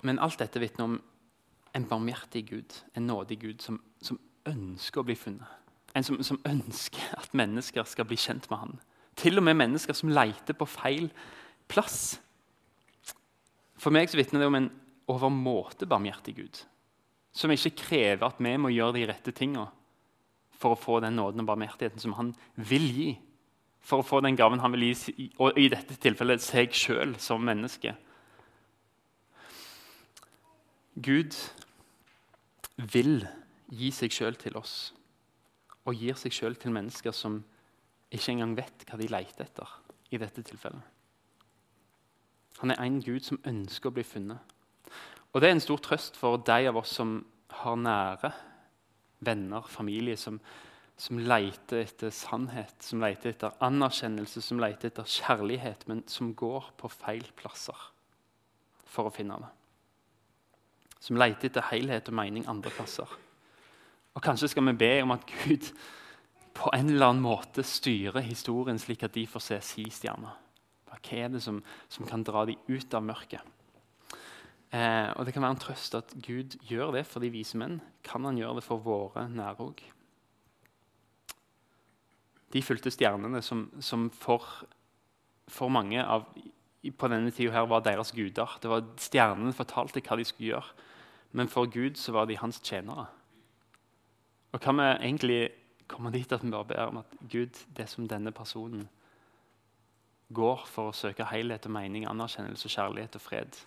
Men 0.03 0.21
alt 0.23 0.41
dette 0.43 0.61
vitner 0.63 0.89
om 0.89 0.99
en 1.73 1.89
barmhjertig 1.89 2.45
Gud, 2.51 2.75
en 2.95 3.07
nådig 3.07 3.39
Gud, 3.41 3.63
som, 3.63 3.79
som 4.03 4.19
ønsker 4.49 5.01
å 5.03 5.07
bli 5.07 5.17
funnet. 5.17 5.49
En 5.97 6.05
som, 6.05 6.19
som, 6.25 6.41
ønsker 6.49 7.15
at 7.19 7.35
mennesker 7.37 7.87
skal 7.89 8.09
bli 8.09 8.19
kjent 8.21 8.49
med 8.51 8.63
han. 8.63 8.77
Til 9.21 9.39
og 9.39 9.45
med 9.45 9.59
mennesker 9.61 9.97
som 9.97 10.13
leter 10.13 10.57
på 10.57 10.69
feil 10.69 11.11
plass. 11.71 12.17
For 13.81 13.93
meg 13.95 14.11
så 14.11 14.19
vitner 14.21 14.43
det 14.43 14.49
om 14.49 14.59
en 14.59 14.71
overmåte 15.13 15.89
barmhjertig 15.89 16.37
Gud. 16.39 16.63
Som 17.33 17.53
ikke 17.53 17.77
krever 17.85 18.27
at 18.29 18.41
vi 18.41 18.55
må 18.61 18.73
gjøre 18.73 18.97
de 18.99 19.07
rette 19.09 19.35
tinga 19.37 19.67
for 20.63 20.75
å 20.75 20.79
få 20.79 21.01
den 21.03 21.17
nåden 21.19 21.43
og 21.43 21.49
barmhjertigheten 21.51 22.03
som 22.03 22.15
han 22.19 22.33
vil 22.57 22.89
gi. 22.95 23.11
For 23.83 24.01
å 24.01 24.07
få 24.07 24.21
den 24.23 24.39
gaven 24.39 24.63
han 24.63 24.73
vil 24.77 24.93
gi, 24.93 25.29
og 25.43 25.59
i 25.59 25.67
dette 25.73 25.97
tilfellet 26.01 26.45
seg 26.45 26.75
sjøl 26.77 27.17
som 27.21 27.43
menneske. 27.43 27.97
Gud 30.93 31.33
vil 32.93 33.23
gi 33.73 33.89
seg 33.95 34.13
sjøl 34.13 34.37
til 34.37 34.59
oss 34.61 34.93
og 35.89 35.97
gir 35.97 36.19
seg 36.21 36.35
sjøl 36.37 36.57
til 36.61 36.75
mennesker 36.75 37.15
som 37.17 37.41
ikke 38.13 38.35
engang 38.35 38.53
vet 38.59 38.85
hva 38.87 38.99
de 39.01 39.09
leter 39.11 39.47
etter. 39.47 39.79
i 40.13 40.19
dette 40.21 40.43
tilfellet. 40.45 40.83
Han 42.61 42.71
er 42.71 42.83
en 42.85 42.99
Gud 43.01 43.25
som 43.25 43.39
ønsker 43.49 43.89
å 43.89 43.95
bli 43.97 44.03
funnet. 44.05 44.37
Og 45.33 45.41
Det 45.41 45.49
er 45.49 45.55
en 45.57 45.65
stor 45.65 45.81
trøst 45.81 46.19
for 46.21 46.37
de 46.37 46.69
av 46.69 46.77
oss 46.77 46.93
som 46.93 47.25
har 47.49 47.77
nære 47.77 48.33
venner, 49.25 49.63
familie, 49.63 50.17
som, 50.17 50.37
som 50.97 51.17
leter 51.17 51.87
etter 51.87 52.13
sannhet, 52.13 52.77
som 52.85 53.01
leter 53.01 53.33
etter 53.33 53.57
anerkjennelse, 53.65 54.43
som 54.43 54.61
leter 54.61 54.91
etter 54.91 55.09
kjærlighet, 55.09 55.89
men 55.89 56.05
som 56.07 56.35
går 56.35 56.75
på 56.77 56.93
feil 56.93 57.25
plasser 57.41 57.89
for 58.85 59.09
å 59.09 59.15
finne 59.17 59.41
det 59.41 59.62
som 61.03 61.19
leter 61.19 61.51
etter 61.51 61.67
helhet 61.73 62.09
og 62.11 62.17
mening 62.17 62.47
andre 62.51 62.71
plasser. 62.75 63.11
Og 64.13 64.23
Kanskje 64.23 64.53
skal 64.53 64.67
vi 64.69 64.77
be 64.85 64.93
om 65.03 65.15
at 65.15 65.27
Gud 65.27 65.73
på 66.55 66.71
en 66.77 66.91
eller 66.93 67.09
annen 67.09 67.25
måte 67.25 67.65
styrer 67.65 68.23
historien 68.27 68.79
slik 68.79 69.03
at 69.07 69.15
de 69.17 69.25
får 69.27 69.47
se 69.47 69.59
si 69.65 69.87
stjerne. 69.91 70.31
Hva 70.93 71.01
er 71.17 71.33
det 71.33 71.41
som, 71.43 71.63
som 71.89 72.07
kan 72.07 72.23
dra 72.25 72.45
dem 72.47 72.61
ut 72.69 72.95
av 72.95 73.05
mørket? 73.05 73.41
Eh, 74.73 75.09
og 75.17 75.25
Det 75.27 75.35
kan 75.35 75.45
være 75.45 75.57
en 75.57 75.65
trøst 75.65 75.97
at 75.97 76.13
Gud 76.25 76.57
gjør 76.69 76.95
det 76.97 77.07
for 77.09 77.25
de 77.25 77.33
vise 77.33 77.59
menn. 77.61 77.81
Kan 78.05 78.25
han 78.25 78.39
gjøre 78.39 78.61
det 78.61 78.65
for 78.65 78.81
våre 78.85 79.27
nære 79.29 79.65
òg? 79.65 79.83
De 82.53 82.63
fulgte 82.63 82.93
stjernene 82.93 83.41
som, 83.45 83.67
som 83.81 84.11
for, 84.13 84.45
for, 85.49 85.73
mange 85.73 86.05
av, 86.05 86.29
på 86.85 87.09
denne 87.09 87.33
tida 87.33 87.57
her 87.57 87.69
var 87.69 87.85
deres 87.85 88.13
guder. 88.13 88.59
Det 88.61 88.69
var 88.69 88.85
Stjernene 89.01 89.57
fortalte 89.57 90.05
hva 90.05 90.21
de 90.21 90.29
skulle 90.29 90.53
gjøre. 90.53 90.89
Men 91.33 91.49
for 91.49 91.67
Gud 91.67 91.97
så 91.97 92.13
var 92.13 92.25
de 92.29 92.39
hans 92.39 92.61
tjenere. 92.61 93.07
Og 94.53 94.61
kan 94.61 94.77
vi 94.77 94.83
egentlig 94.83 95.51
komme 95.89 96.13
dit 96.13 96.33
at 96.33 96.45
vi 96.45 96.51
bare 96.51 96.65
ber 96.69 96.91
om 96.91 96.97
at 97.01 97.15
Gud, 97.31 97.65
det 97.77 97.89
som 97.89 98.09
denne 98.09 98.33
personen 98.33 98.89
går 100.33 100.65
for 100.67 100.91
å 100.91 100.97
søke 100.97 101.27
helhet 101.29 101.67
og 101.69 101.75
mening, 101.77 102.07
anerkjennelse, 102.09 102.69
kjærlighet 102.73 103.17
og 103.17 103.25
fred, 103.25 103.59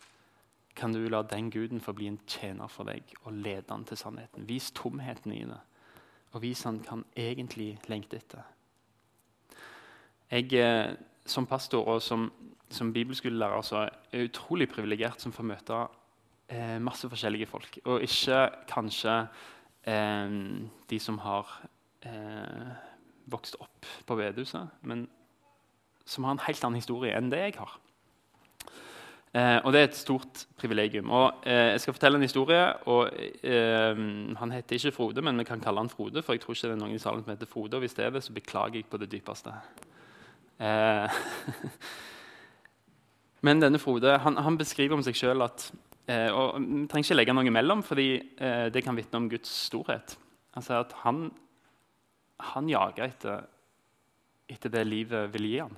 kan 0.75 0.93
du 0.93 1.05
la 1.07 1.21
den 1.23 1.49
guden 1.51 1.81
få 1.81 1.93
bli 1.95 2.09
en 2.11 2.19
tjener 2.27 2.67
for 2.67 2.89
deg 2.89 3.13
og 3.23 3.33
lede 3.33 3.69
han 3.71 3.85
til 3.87 3.97
sannheten. 3.97 4.47
Vis 4.49 4.71
tomheten 4.75 5.33
i 5.33 5.43
det, 5.47 5.59
og 6.33 6.41
vis 6.43 6.65
han 6.67 6.81
kan 6.83 7.05
egentlig 7.15 7.75
lengte 7.87 8.19
etter. 8.19 8.43
Jeg, 10.31 10.53
eh, 10.53 10.95
Som 11.25 11.47
pastor 11.47 11.87
og 11.87 12.01
som, 12.01 12.31
som 12.69 12.93
bibelskolelærer 12.93 13.61
så 13.61 13.75
er 13.77 13.89
jeg 14.11 14.29
utrolig 14.29 14.69
privilegert 14.69 15.21
som 15.21 15.31
får 15.31 15.43
møte 15.43 15.87
eh, 16.49 16.77
masse 16.81 17.09
forskjellige 17.09 17.49
folk. 17.49 17.79
Og 17.85 18.03
ikke 18.05 18.49
kanskje 18.69 19.15
eh, 19.87 20.35
de 20.89 20.99
som 20.99 21.17
har 21.23 21.55
eh, 22.05 22.75
vokst 23.31 23.57
opp 23.59 23.89
på 24.05 24.17
bedehuset, 24.19 24.69
men 24.81 25.07
som 26.05 26.23
har 26.23 26.35
en 26.35 26.45
helt 26.45 26.63
annen 26.63 26.81
historie 26.81 27.15
enn 27.17 27.31
det 27.33 27.41
jeg 27.47 27.57
har. 27.57 27.79
Eh, 29.35 29.57
og 29.67 29.73
det 29.73 29.79
er 29.81 29.87
et 29.89 29.97
stort 29.97 30.45
privilegium. 30.55 31.09
Og 31.11 31.41
eh, 31.43 31.71
Jeg 31.73 31.81
skal 31.81 31.93
fortelle 31.93 32.15
en 32.15 32.23
historie. 32.23 32.87
og 32.87 33.09
eh, 33.43 33.97
Han 34.39 34.51
heter 34.51 34.77
ikke 34.77 34.91
Frode, 34.95 35.21
men 35.21 35.37
vi 35.37 35.43
kan 35.43 35.59
kalle 35.59 35.83
han 35.83 35.89
Frode. 35.89 36.23
For 36.23 36.33
jeg 36.33 36.41
tror 36.41 36.55
ikke 36.55 36.69
det 36.69 36.75
er 36.77 36.79
noen 36.79 36.95
i 36.95 37.01
salen 37.01 37.23
som 37.23 37.33
heter 37.33 37.49
Frode. 37.49 37.75
Og 37.75 37.83
hvis 37.83 37.93
det 37.93 38.05
er 38.05 38.15
det, 38.15 38.23
så 38.23 38.33
beklager 38.33 38.79
jeg 38.79 38.85
på 38.85 38.97
det 38.97 39.11
dypeste. 39.11 39.51
Eh, 40.59 41.19
men 43.45 43.61
denne 43.61 43.79
Frode 43.79 44.17
han, 44.23 44.37
han 44.37 44.57
beskriver 44.57 44.95
om 44.95 45.03
seg 45.03 45.19
sjøl 45.19 45.43
at 45.43 45.67
Eh, 46.05 46.29
og 46.29 46.59
Vi 46.61 46.85
trenger 46.89 47.07
ikke 47.07 47.17
legge 47.17 47.33
noe 47.33 47.49
imellom, 47.49 47.81
fordi 47.85 48.09
eh, 48.37 48.67
det 48.73 48.83
kan 48.85 48.97
vitne 48.97 49.21
om 49.21 49.29
Guds 49.29 49.49
storhet. 49.69 50.17
Altså 50.55 50.79
at 50.83 50.93
Han, 51.03 51.29
han 52.53 52.69
jager 52.69 53.07
etter, 53.07 53.45
etter, 54.49 54.69
det 54.69 54.85
livet 54.87 55.33
vil 55.33 55.49
gi 55.49 55.57
ham. 55.63 55.75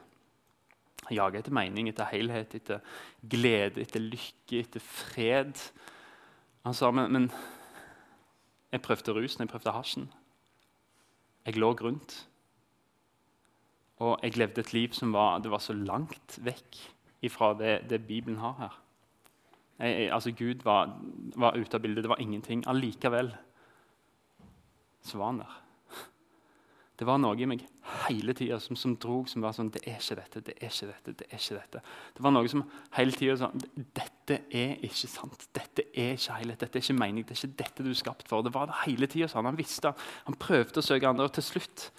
Han 1.07 1.15
jager 1.15 1.39
etter 1.39 1.55
mening, 1.55 1.87
etter 1.89 2.09
helhet, 2.11 2.55
etter 2.55 2.81
glede, 3.23 3.81
etter 3.81 4.03
lykke, 4.03 4.59
etter 4.59 4.83
fred. 4.83 5.55
Han 6.67 6.75
sa 6.75 6.91
men, 6.91 7.11
men 7.11 7.29
jeg 8.71 8.83
prøvde 8.83 9.15
rusen, 9.15 9.45
jeg 9.45 9.53
prøvde 9.53 9.71
hasjen. 9.71 10.09
Jeg 11.47 11.55
lå 11.55 11.71
rundt. 11.79 12.17
Og 14.03 14.19
jeg 14.21 14.35
levde 14.37 14.61
et 14.61 14.73
liv 14.75 14.91
som 14.93 15.13
var, 15.15 15.39
det 15.39 15.49
var 15.49 15.63
så 15.63 15.73
langt 15.73 16.35
vekk 16.43 16.81
ifra 17.25 17.53
det, 17.57 17.79
det 17.89 18.03
Bibelen 18.05 18.37
har 18.43 18.59
her. 18.59 18.75
Jeg, 19.77 20.09
altså 20.13 20.31
Gud 20.33 20.63
var, 20.65 20.97
var, 21.35 21.57
ute 21.57 21.77
av 21.77 21.83
bildet. 21.83 22.03
Det 22.03 22.09
var 22.09 22.21
ingenting. 22.21 22.63
Allikevel 22.67 23.31
så 25.05 25.19
var 25.21 25.31
han 25.31 25.41
der. 25.43 25.57
Det 26.97 27.05
var 27.05 27.19
noe 27.21 27.37
i 27.37 27.45
meg 27.45 27.61
hele 28.07 28.33
tida 28.33 28.57
som, 28.59 28.75
som 28.79 28.95
drog, 28.97 29.27
som 29.29 29.43
var 29.45 29.53
sånn 29.53 29.69
Det 29.69 29.83
er 29.85 29.99
ikke 29.99 30.17
dette, 30.17 30.41
det 30.47 30.55
er 30.57 30.71
ikke 30.71 30.89
dette. 30.89 31.13
Det 31.19 31.27
er 31.27 31.37
ikke 31.37 31.59
dette. 31.59 31.81
Det 32.17 32.23
var 32.25 32.33
noe 32.33 32.49
som 32.49 32.63
hele 32.97 33.13
tida 33.13 33.35
sa 33.37 33.51
Dette 33.77 34.39
er 34.49 34.73
ikke 34.81 35.11
sant. 35.11 35.45
Dette 35.53 35.85
er 35.93 36.17
ikke 36.17 36.39
helhet. 36.39 36.63
Dette 36.65 36.81
er 36.81 36.85
ikke 36.87 36.97
mening. 36.97 37.27
Det 37.27 37.37
er 37.37 37.43
ikke 37.43 37.61
dette 37.61 37.85
du 37.85 37.91
er 37.93 38.01
skapt 38.01 38.25
for. 38.31 38.41
Det 38.41 38.53
var 38.55 38.71
det 38.71 38.81
hele 38.87 39.09
tida. 39.13 39.29
Han 39.37 39.59
visste 39.59 39.93
Han 40.25 40.41
prøvde 40.41 40.81
å 40.81 40.87
søke 40.89 41.09
andre, 41.09 41.29
og 41.29 41.37
til 41.37 41.45
slutt 41.45 41.89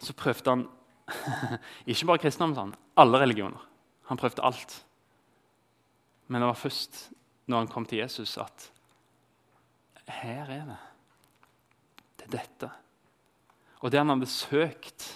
så 0.00 0.14
prøvde 0.16 0.56
han 0.56 0.66
Ikke 1.90 2.08
bare 2.08 2.20
kristendom, 2.24 2.74
alle 2.96 3.20
religioner. 3.20 3.60
Han 4.08 4.20
prøvde 4.20 4.44
alt. 4.44 4.82
Men 6.28 6.42
det 6.42 6.50
var 6.50 6.60
først 6.60 7.08
når 7.48 7.64
han 7.64 7.70
kom 7.72 7.86
til 7.88 8.02
Jesus, 8.02 8.36
at 8.38 8.70
her 10.08 10.50
er 10.52 10.64
det. 10.68 10.76
Det 12.18 12.26
er 12.26 12.34
dette. 12.36 12.70
Og 13.80 13.92
det 13.92 14.00
han 14.00 14.12
hadde 14.12 14.28
søkt 14.28 15.06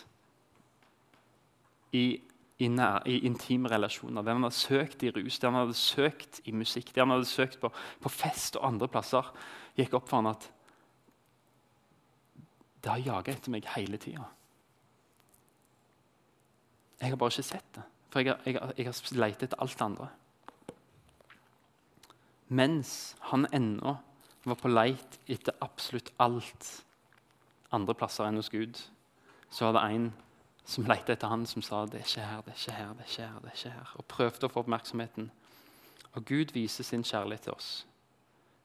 i, 1.93 2.23
i, 2.59 2.69
nær, 2.69 3.03
i 3.09 3.19
intime 3.27 3.69
relasjoner, 3.69 4.25
det 4.25 4.33
han 4.33 4.47
hadde 4.47 4.57
søkt 4.57 5.05
i 5.05 5.11
rus, 5.13 5.39
det 5.39 5.51
han 5.51 5.61
hadde 5.61 5.77
søkt 5.77 6.41
i 6.49 6.55
musikk, 6.57 6.95
det 6.95 7.05
han 7.05 7.13
hadde 7.13 7.29
søkt 7.29 7.61
på, 7.61 7.73
på 8.01 8.13
fest 8.13 8.57
og 8.57 8.69
andre 8.71 8.89
plasser, 8.89 9.29
gikk 9.77 9.99
opp 9.99 10.09
for 10.09 10.23
han 10.23 10.33
at 10.33 10.49
det 12.83 12.91
har 12.91 13.05
jaga 13.05 13.35
etter 13.37 13.53
meg 13.55 13.69
hele 13.77 14.01
tida. 14.01 14.25
Jeg 17.03 17.13
har 17.13 17.19
bare 17.19 17.35
ikke 17.35 17.47
sett 17.47 17.69
det, 17.77 17.85
for 18.11 18.23
jeg 18.23 18.33
har, 18.33 18.43
jeg, 18.47 18.79
jeg 18.79 18.89
har 18.89 19.21
lett 19.21 19.45
etter 19.45 19.61
alt 19.63 19.77
det 19.77 19.89
andre 19.91 20.11
mens 22.53 23.17
han 23.31 23.47
ennå 23.53 23.97
var 24.45 24.59
på 24.61 24.69
leit 24.69 25.19
etter 25.31 25.57
absolutt 25.65 26.11
alt 26.21 26.69
andre 27.73 27.95
plasser 27.97 28.27
enn 28.29 28.37
hos 28.37 28.51
Gud, 28.53 28.77
så 29.51 29.71
var 29.71 29.79
det 29.79 29.85
en 29.95 30.09
som 30.69 30.87
lette 30.87 31.15
etter 31.15 31.31
han 31.33 31.47
som 31.49 31.65
sa 31.65 31.85
det 31.87 32.03
er 32.03 32.09
ikke 32.09 32.27
her, 32.27 32.43
det 32.45 32.53
er 32.53 32.59
ikke 32.59 32.77
her, 32.77 32.91
det 32.99 33.05
er 33.05 33.11
ikke 33.11 33.29
her, 33.29 33.39
det 33.41 33.51
er 33.51 33.57
ikke 33.57 33.77
her, 33.77 33.95
og 33.97 34.09
prøvde 34.11 34.49
å 34.49 34.53
få 34.53 34.63
oppmerksomheten. 34.63 35.31
Og 36.13 36.27
Gud 36.29 36.53
viser 36.55 36.85
sin 36.85 37.05
kjærlighet 37.07 37.49
til 37.49 37.57
oss 37.57 37.71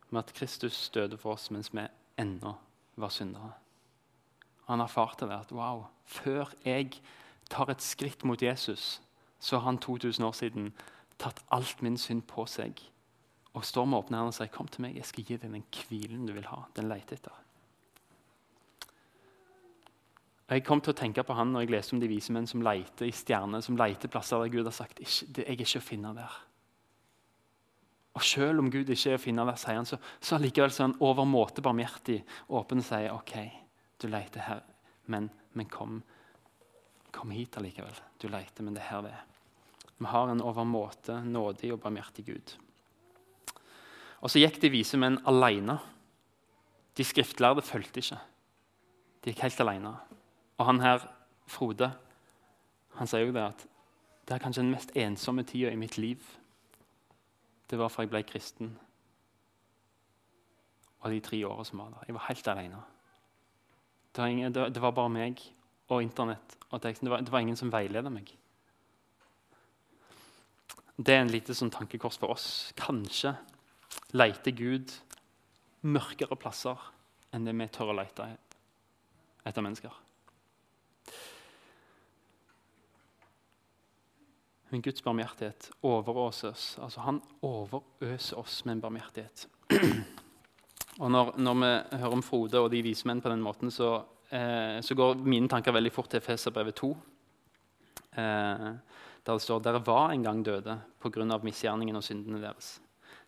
med 0.09 0.21
at 0.23 0.33
Kristus 0.35 0.89
døde 0.93 1.17
for 1.19 1.35
oss 1.35 1.49
mens 1.51 1.71
vi 1.73 1.83
ennå 2.19 2.53
var 2.95 3.11
syndere. 3.11 3.53
Han 4.67 4.83
erfarte 4.83 5.27
det 5.27 5.35
at 5.35 5.51
wow, 5.55 5.85
før 6.05 6.51
jeg 6.65 6.99
tar 7.49 7.71
et 7.71 7.83
skritt 7.83 8.23
mot 8.27 8.41
Jesus, 8.41 9.01
så 9.39 9.59
har 9.59 9.71
han 9.71 9.79
2000 9.79 10.25
år 10.25 10.35
siden 10.35 10.71
tatt 11.19 11.43
alt 11.51 11.81
min 11.81 11.97
synd 11.97 12.23
på 12.27 12.45
seg 12.51 12.79
og 13.57 13.65
står 13.65 13.87
med 13.89 14.03
åpne 14.03 14.19
hender 14.19 14.33
og 14.33 14.37
sier, 14.37 14.53
'Kom 14.53 14.67
til 14.67 14.81
meg, 14.81 14.95
jeg 14.95 15.05
skal 15.05 15.23
gi 15.23 15.37
deg 15.37 15.51
den 15.51 15.63
hvilen 15.89 16.25
du 16.27 16.33
vil 16.33 16.45
ha.' 16.45 16.65
Den 16.75 16.89
leter 16.89 17.15
etter. 17.15 17.33
Jeg 20.47 20.63
kom 20.63 20.79
til 20.79 20.93
å 20.93 20.95
tenke 20.95 21.23
på 21.27 21.35
han 21.35 21.51
når 21.51 21.65
jeg 21.65 21.71
leste 21.73 21.93
om 21.93 21.99
de 21.99 22.07
vise 22.07 22.31
menn 22.31 22.47
som 22.47 22.61
leter 22.63 23.05
i 23.05 23.11
stjerner, 23.11 23.61
som 23.61 23.75
leter 23.75 24.07
plasser 24.07 24.39
der 24.39 24.53
Gud 24.53 24.63
har 24.63 24.71
sagt, 24.71 24.99
'Jeg 24.99 25.45
er 25.45 25.51
ikke 25.51 25.79
å 25.79 25.81
finne 25.81 26.13
der'. 26.15 26.37
Og 28.15 28.23
Selv 28.23 28.59
om 28.59 28.71
Gud 28.71 28.89
ikke 28.89 29.11
er 29.11 29.17
å 29.17 29.21
finne 29.21 29.45
der, 29.45 29.55
sier 29.55 29.75
han, 29.75 29.85
så, 29.85 29.97
så 30.19 30.35
er 30.35 30.81
han 30.81 30.95
overmåte 30.99 31.61
barmhjertig 31.61 32.23
åpen 32.49 32.79
og 32.79 32.85
sier, 32.85 33.11
'OK, 33.11 33.51
du 34.01 34.07
leter 34.07 34.39
her, 34.39 34.61
men, 35.05 35.29
men 35.53 35.65
kom, 35.65 36.03
kom 37.11 37.29
hit 37.31 37.57
allikevel.' 37.57 38.01
Du 38.19 38.27
leter, 38.27 38.63
men 38.63 38.73
det 38.73 38.81
er 38.81 38.89
her 38.89 39.01
det 39.01 39.11
er. 39.11 39.25
Vi 39.97 40.05
har 40.05 40.29
en 40.29 40.41
overmåte 40.41 41.23
nådig 41.25 41.73
og 41.73 41.81
barmhjertig 41.81 42.25
Gud. 42.25 42.66
Og 44.21 44.31
så 44.31 44.41
gikk 44.41 44.59
de 44.61 44.71
vise 44.73 44.97
menn 44.97 45.19
alene. 45.29 45.77
De 46.97 47.05
skriftlærde 47.05 47.61
fulgte 47.65 48.01
ikke. 48.01 48.17
De 49.21 49.31
gikk 49.31 49.43
helt 49.45 49.61
alene. 49.61 49.93
Og 50.57 50.65
han 50.65 50.81
her, 50.81 51.05
Frode, 51.47 51.91
han 52.97 53.07
sier 53.07 53.27
jo 53.27 53.35
det 53.35 53.45
at 53.45 53.61
det 54.27 54.35
er 54.35 54.41
kanskje 54.43 54.63
den 54.65 54.73
mest 54.73 54.91
ensomme 54.99 55.45
tida 55.47 55.69
i 55.71 55.79
mitt 55.79 55.95
liv. 56.01 56.23
Det 57.69 57.77
var 57.79 57.91
fra 57.93 58.03
jeg 58.03 58.11
ble 58.11 58.23
kristen. 58.27 58.73
Og 61.03 61.13
de 61.13 61.21
tre 61.23 61.39
åra 61.47 61.63
som 61.63 61.79
var 61.79 61.93
der. 61.93 62.07
Jeg 62.09 62.17
var 62.17 62.25
helt 62.27 62.49
alene. 62.51 62.81
Det 64.11 64.23
var, 64.23 64.33
ingen, 64.33 64.53
det 64.53 64.81
var 64.81 64.95
bare 64.97 65.13
meg 65.13 65.43
og 65.87 66.01
Internett 66.03 66.57
og 66.71 66.81
teksten. 66.81 67.05
Det 67.05 67.13
var, 67.13 67.21
det 67.23 67.31
var 67.31 67.45
ingen 67.45 67.59
som 67.59 67.71
veileda 67.71 68.09
meg. 68.11 68.33
Det 70.97 71.13
er 71.13 71.21
en 71.21 71.31
lite 71.31 71.53
sånn 71.55 71.71
tankekors 71.71 72.17
for 72.19 72.33
oss. 72.33 72.47
Kanskje 72.75 73.35
leter 74.17 74.55
Gud 74.55 74.93
mørkere 75.87 76.37
plasser 76.39 76.79
enn 77.35 77.47
det 77.47 77.55
vi 77.57 77.67
tør 77.71 77.93
å 77.93 77.97
lete 77.97 78.27
etter 79.47 79.63
mennesker. 79.63 80.03
Men 84.67 84.83
Guds 84.83 85.03
barmhjertighet 85.03 85.69
overøser 85.87 86.51
oss. 86.51 86.65
Altså, 86.83 87.03
han 87.05 87.21
overøser 87.45 88.39
oss 88.41 88.59
med 88.65 88.77
en 88.77 88.83
barmhjertighet. 88.83 89.45
Og 91.03 91.11
når, 91.13 91.35
når, 91.37 91.59
vi 91.61 91.99
hører 92.01 92.15
om 92.17 92.23
Frode 92.25 92.59
og 92.59 92.71
de 92.73 92.81
vise 92.81 93.05
på 93.05 93.29
den 93.29 93.43
måten, 93.45 93.71
så, 93.71 94.01
eh, 94.33 94.79
så 94.81 94.95
går 94.97 95.21
mine 95.21 95.47
tanker 95.47 95.75
veldig 95.75 95.91
fort 95.93 96.09
til 96.09 96.23
Feserbrevet 96.25 96.75
2. 96.81 96.89
Eh, 98.17 98.71
der 99.27 99.37
det 99.37 99.43
står 99.43 99.61
dere 99.61 99.83
var 99.85 100.11
en 100.11 100.23
gang 100.23 100.41
døde 100.43 100.79
pga. 100.99 101.37
misgjerningen 101.43 101.95
og 101.95 102.03
syndene 102.03 102.41
deres. 102.41 102.79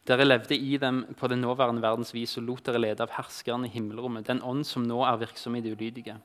Dere 0.10 0.26
levde 0.26 0.58
i 0.58 0.78
dem 0.82 1.04
på 1.20 1.28
den 1.30 1.44
nåværende 1.44 1.84
verdens 1.84 2.16
vis 2.16 2.32
og 2.40 2.48
lot 2.48 2.64
dere 2.66 2.80
lede 2.82 3.06
av 3.06 3.12
herskeren 3.14 3.68
i 3.68 3.70
himmelrommet, 3.70 4.26
den 4.26 4.42
ånd 4.42 4.66
som 4.66 4.88
nå 4.88 5.04
er 5.06 5.20
virksom 5.22 5.60
i 5.60 5.62
de 5.62 5.76
ulydige. 5.78 6.16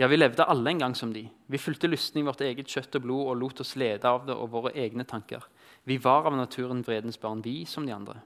Ja, 0.00 0.08
vi 0.10 0.18
levde 0.18 0.46
alle 0.50 0.72
en 0.72 0.82
gang 0.82 0.96
som 0.98 1.12
de. 1.14 1.28
Vi 1.46 1.60
fulgte 1.62 1.86
lysten 1.86 2.18
i 2.18 2.26
vårt 2.26 2.42
eget 2.42 2.66
kjøtt 2.66 2.98
og 2.98 3.06
blod 3.06 3.30
og 3.30 3.38
lot 3.38 3.62
oss 3.62 3.76
lede 3.78 4.10
av 4.10 4.26
det 4.26 4.34
og 4.34 4.50
våre 4.56 4.74
egne 4.74 5.06
tanker. 5.06 5.46
Vi 5.86 6.00
var 6.02 6.26
av 6.26 6.34
naturen 6.34 6.82
vredens 6.82 7.20
barn, 7.20 7.44
vi 7.44 7.62
som 7.64 7.86
de 7.86 7.94
andre. 7.94 8.18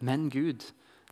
Men 0.00 0.30
Gud 0.32 0.64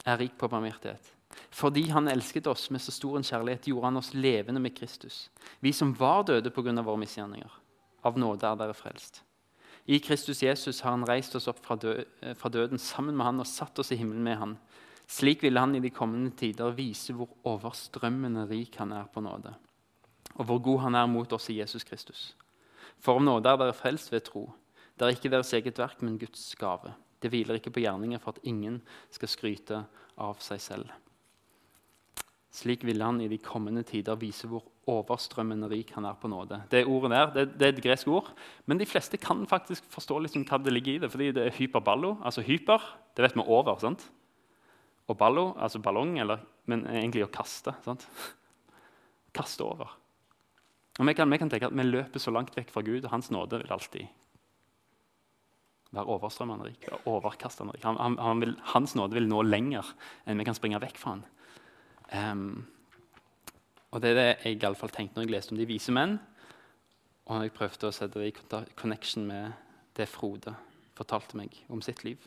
er 0.09 0.17
rik 0.17 0.39
på 0.41 0.49
barmhjertighet. 0.49 1.13
Fordi 1.53 1.91
han 1.93 2.09
elsket 2.09 2.49
oss 2.49 2.71
med 2.73 2.81
så 2.81 2.95
stor 2.95 3.19
en 3.19 3.27
kjærlighet, 3.27 3.69
gjorde 3.69 3.91
han 3.91 4.01
oss 4.01 4.15
levende 4.15 4.65
med 4.65 4.75
Kristus. 4.79 5.29
Vi 5.61 5.73
som 5.77 5.93
var 5.95 6.25
døde 6.25 6.51
pga. 6.51 6.73
våre 6.83 6.99
misgjerninger. 7.05 7.53
Av 8.03 8.17
nåde 8.19 8.47
er 8.47 8.57
dere 8.57 8.75
frelst. 8.75 9.23
I 9.91 9.99
Kristus 9.99 10.43
Jesus 10.43 10.81
har 10.85 10.95
han 10.95 11.07
reist 11.09 11.35
oss 11.35 11.49
opp 11.51 11.65
eh, 11.67 12.35
fra, 12.39 12.51
døden 12.53 12.79
sammen 12.79 13.17
med 13.19 13.27
han 13.27 13.43
og 13.43 13.49
satt 13.51 13.81
oss 13.83 13.91
i 13.91 13.99
himmelen 13.99 14.23
med 14.23 14.39
han. 14.39 14.53
Slik 15.11 15.43
ville 15.43 15.59
han 15.59 15.75
i 15.75 15.83
de 15.83 15.91
kommende 15.91 16.31
tider 16.39 16.77
vise 16.77 17.17
hvor 17.17 17.33
overstrømmende 17.51 18.47
rik 18.53 18.79
han 18.79 18.95
er 18.95 19.09
på 19.11 19.23
nåde, 19.25 19.57
og 20.37 20.47
hvor 20.47 20.63
god 20.63 20.79
han 20.85 20.99
er 21.01 21.11
mot 21.11 21.33
oss 21.35 21.51
i 21.51 21.59
Jesus 21.59 21.83
Kristus. 21.83 22.37
For 23.03 23.19
om 23.19 23.27
nåde 23.27 23.51
er 23.51 23.59
dere 23.59 23.75
frelst 23.75 24.13
ved 24.13 24.29
tro. 24.29 24.45
Det 24.95 25.09
er 25.09 25.17
ikke 25.17 25.33
deres 25.33 25.51
eget 25.57 25.79
verk, 25.81 26.05
men 26.07 26.21
Guds 26.21 26.53
gave. 26.61 26.95
Det 27.19 27.33
hviler 27.33 27.59
ikke 27.59 27.73
på 27.75 27.83
gjerninger 27.83 28.23
for 28.23 28.37
at 28.37 28.45
ingen 28.47 28.79
skal 29.11 29.33
skryte 29.33 29.85
av 30.21 30.39
seg 30.45 30.63
selv. 30.63 30.93
Slik 32.51 32.83
ville 32.83 33.07
han 33.07 33.21
i 33.23 33.29
de 33.31 33.39
kommende 33.39 33.85
tider 33.87 34.19
vise 34.19 34.49
hvor 34.51 34.65
overstrømmende 34.91 35.69
rik 35.71 35.93
han 35.95 36.07
er 36.09 36.17
på 36.19 36.29
nåde. 36.31 36.59
Det 36.73 36.83
ordet 36.83 37.13
der, 37.13 37.29
det, 37.35 37.45
det, 37.61 37.67
er 37.67 37.77
et 37.77 37.85
gresk 37.85 38.09
ord, 38.11 38.33
men 38.67 38.81
de 38.81 38.89
fleste 38.91 39.21
kan 39.23 39.45
faktisk 39.47 39.87
forstå 39.93 40.19
liksom 40.25 40.47
hva 40.49 40.59
det 40.59 40.75
ligger 40.75 40.97
i 40.97 41.03
det. 41.05 41.11
fordi 41.13 41.31
det 41.37 41.47
er 41.47 41.55
hyperballo, 41.55 42.17
altså 42.27 42.43
hyper, 42.43 42.83
det 43.15 43.23
vet 43.23 43.39
vi 43.39 43.47
over. 43.47 43.79
sant? 43.79 44.09
Og 45.07 45.19
ballo, 45.19 45.53
altså 45.59 45.79
ballong, 45.79 46.19
eller, 46.23 46.43
men 46.67 46.87
egentlig 46.87 47.25
å 47.27 47.33
kaste. 47.33 47.75
sant? 47.87 48.07
Kaste 49.39 49.63
over. 49.63 49.95
Og 50.99 51.07
vi 51.07 51.15
kan, 51.15 51.31
vi 51.31 51.39
kan, 51.39 51.51
tenke 51.51 51.71
at 51.71 51.77
vi 51.77 51.87
løper 51.87 52.19
så 52.19 52.35
langt 52.35 52.57
vekk 52.57 52.71
fra 52.75 52.83
Gud, 52.83 53.05
og 53.05 53.13
Hans 53.15 53.31
nåde 53.31 53.63
vil 53.63 53.73
alltid 53.73 54.09
være 55.95 56.07
overstrømmende 56.15 56.67
rik. 56.67 56.87
overkastende 57.07 57.75
rik. 57.75 57.85
Han, 57.87 57.99
han, 57.99 58.19
han 58.19 58.43
vil, 58.43 58.57
hans 58.75 58.95
nåde 58.99 59.19
vil 59.19 59.31
nå 59.31 59.43
lenger 59.47 59.87
enn 60.27 60.39
vi 60.39 60.47
kan 60.47 60.59
springe 60.59 60.83
vekk 60.83 60.99
fra 60.99 61.17
han. 61.17 61.25
Um, 62.11 62.67
og 63.91 64.03
Det 64.03 64.11
er 64.11 64.15
det 64.15 64.27
jeg 64.45 64.57
i 64.57 64.67
alle 64.67 64.79
fall 64.79 64.93
tenkte 64.95 65.19
når 65.19 65.27
jeg 65.27 65.35
leste 65.35 65.55
om 65.55 65.59
de 65.59 65.69
vise 65.69 65.95
menn. 65.95 66.19
Og 67.27 67.37
når 67.37 67.49
jeg 67.49 67.57
prøvde 67.59 67.91
å 67.91 67.95
sette 67.95 68.19
det 68.19 68.33
i 68.33 68.75
connection 68.79 69.27
med 69.27 69.53
det 69.99 70.09
Frode 70.11 70.55
fortalte 71.01 71.39
meg 71.39 71.55
om 71.73 71.83
sitt 71.83 72.05
liv. 72.05 72.21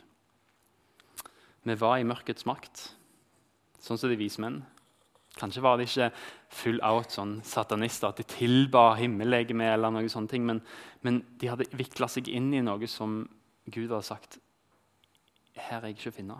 Vi 1.64 1.76
var 1.80 1.98
i 1.98 2.06
mørkets 2.06 2.44
makt, 2.48 2.88
sånn 3.80 4.00
som 4.00 4.10
de 4.10 4.18
vise 4.20 4.42
menn. 4.42 4.60
Kanskje 5.38 5.62
var 5.64 5.78
de 5.78 5.86
ikke 5.88 6.10
full 6.54 6.78
out 6.86 7.14
sånn 7.14 7.38
satanister, 7.46 8.12
at 8.12 8.20
de 8.20 8.26
tilba 8.28 8.92
himmellegeme, 8.98 9.66
eller 9.72 9.94
noe 9.94 10.10
sånne 10.10 10.30
ting, 10.30 10.44
men, 10.46 10.60
men 11.02 11.22
de 11.40 11.50
hadde 11.50 11.70
vikla 11.74 12.08
seg 12.10 12.28
inn 12.30 12.52
i 12.54 12.62
noe 12.62 12.90
som 12.90 13.22
Gud 13.64 13.88
hadde 13.88 14.04
sagt 14.06 14.38
Her 15.56 15.80
er 15.80 15.88
jeg 15.88 15.98
ikke 15.98 16.12
å 16.12 16.18
finne. 16.18 16.36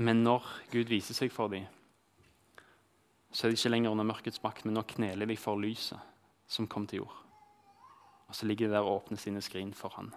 Men 0.00 0.22
når 0.24 0.46
Gud 0.72 0.88
viser 0.88 1.16
seg 1.16 1.32
for 1.32 1.52
dem, 1.52 1.66
så 3.30 3.46
er 3.46 3.52
de 3.52 3.58
ikke 3.58 3.72
lenger 3.74 3.92
under 3.92 4.06
mørkets 4.08 4.40
makt, 4.42 4.64
men 4.64 4.74
nå 4.78 4.82
kneler 4.88 5.28
de 5.28 5.36
for 5.38 5.60
lyset 5.60 6.00
som 6.50 6.68
kom 6.70 6.86
til 6.88 7.02
jord. 7.02 7.18
Og 8.30 8.34
så 8.34 8.48
ligger 8.48 8.70
de 8.70 8.74
der 8.78 8.86
og 8.86 9.02
åpner 9.02 9.20
sine 9.20 9.42
skrin 9.44 9.74
for 9.76 9.92
han. 9.98 10.08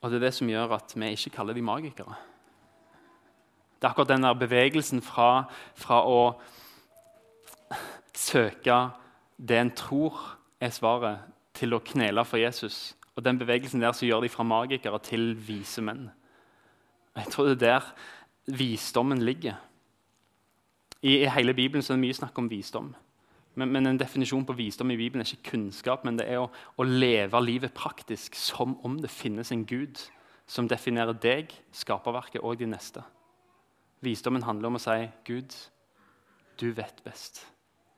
Og 0.00 0.10
Det 0.10 0.18
er 0.18 0.26
det 0.26 0.34
som 0.36 0.48
gjør 0.48 0.74
at 0.76 0.92
vi 0.96 1.12
ikke 1.12 1.34
kaller 1.36 1.56
de 1.56 1.62
magikere. 1.64 2.16
Det 3.76 3.84
er 3.84 3.90
akkurat 3.90 4.08
den 4.08 4.24
der 4.24 4.34
bevegelsen 4.34 5.00
fra, 5.02 5.44
fra 5.74 6.02
å 6.08 6.18
søke 8.16 8.80
det 9.36 9.60
en 9.60 9.72
tror 9.76 10.20
er 10.60 10.72
svaret, 10.72 11.30
til 11.54 11.76
å 11.76 11.84
knele 11.84 12.24
for 12.26 12.40
Jesus. 12.40 12.96
Og 13.14 13.24
Den 13.24 13.38
bevegelsen 13.38 13.80
der 13.80 13.92
så 13.92 14.06
gjør 14.08 14.24
de 14.24 14.32
fra 14.32 14.42
magikere 14.42 14.98
til 14.98 15.34
vise 15.38 15.82
menn. 15.84 16.08
Jeg 17.16 17.30
tror 17.30 17.44
det 17.44 17.62
er 17.62 17.78
der 17.78 17.92
visdommen 18.58 19.22
ligger. 19.22 19.54
I, 21.02 21.22
I, 21.22 21.28
hele 21.28 21.54
Bibelen 21.54 21.82
så 21.82 21.92
er 21.92 21.96
det 21.96 22.06
mye 22.06 22.16
snakk 22.16 22.38
om 22.38 22.50
visdom. 22.50 22.94
Men, 23.54 23.70
men, 23.72 23.86
En 23.86 23.98
definisjon 23.98 24.46
på 24.46 24.52
visdom 24.52 24.90
i 24.90 24.96
Bibelen 24.96 25.20
er 25.20 25.30
ikke 25.30 25.50
kunnskap, 25.50 26.04
men 26.04 26.18
det 26.18 26.26
er 26.26 26.40
å, 26.42 26.50
å, 26.76 26.82
leve 26.82 27.40
livet 27.44 27.74
praktisk 27.74 28.34
som 28.34 28.78
om 28.82 28.98
det 29.00 29.12
finnes 29.12 29.52
en 29.52 29.66
Gud 29.66 30.00
som 30.46 30.68
definerer 30.68 31.14
deg, 31.14 31.54
skaperverket 31.72 32.42
og 32.42 32.58
de 32.58 32.66
neste. 32.66 33.04
Visdommen 34.04 34.42
handler 34.42 34.68
om 34.68 34.80
å 34.80 34.82
si, 34.82 35.08
'Gud, 35.24 35.54
du 36.60 36.72
vet 36.72 37.00
best. 37.04 37.46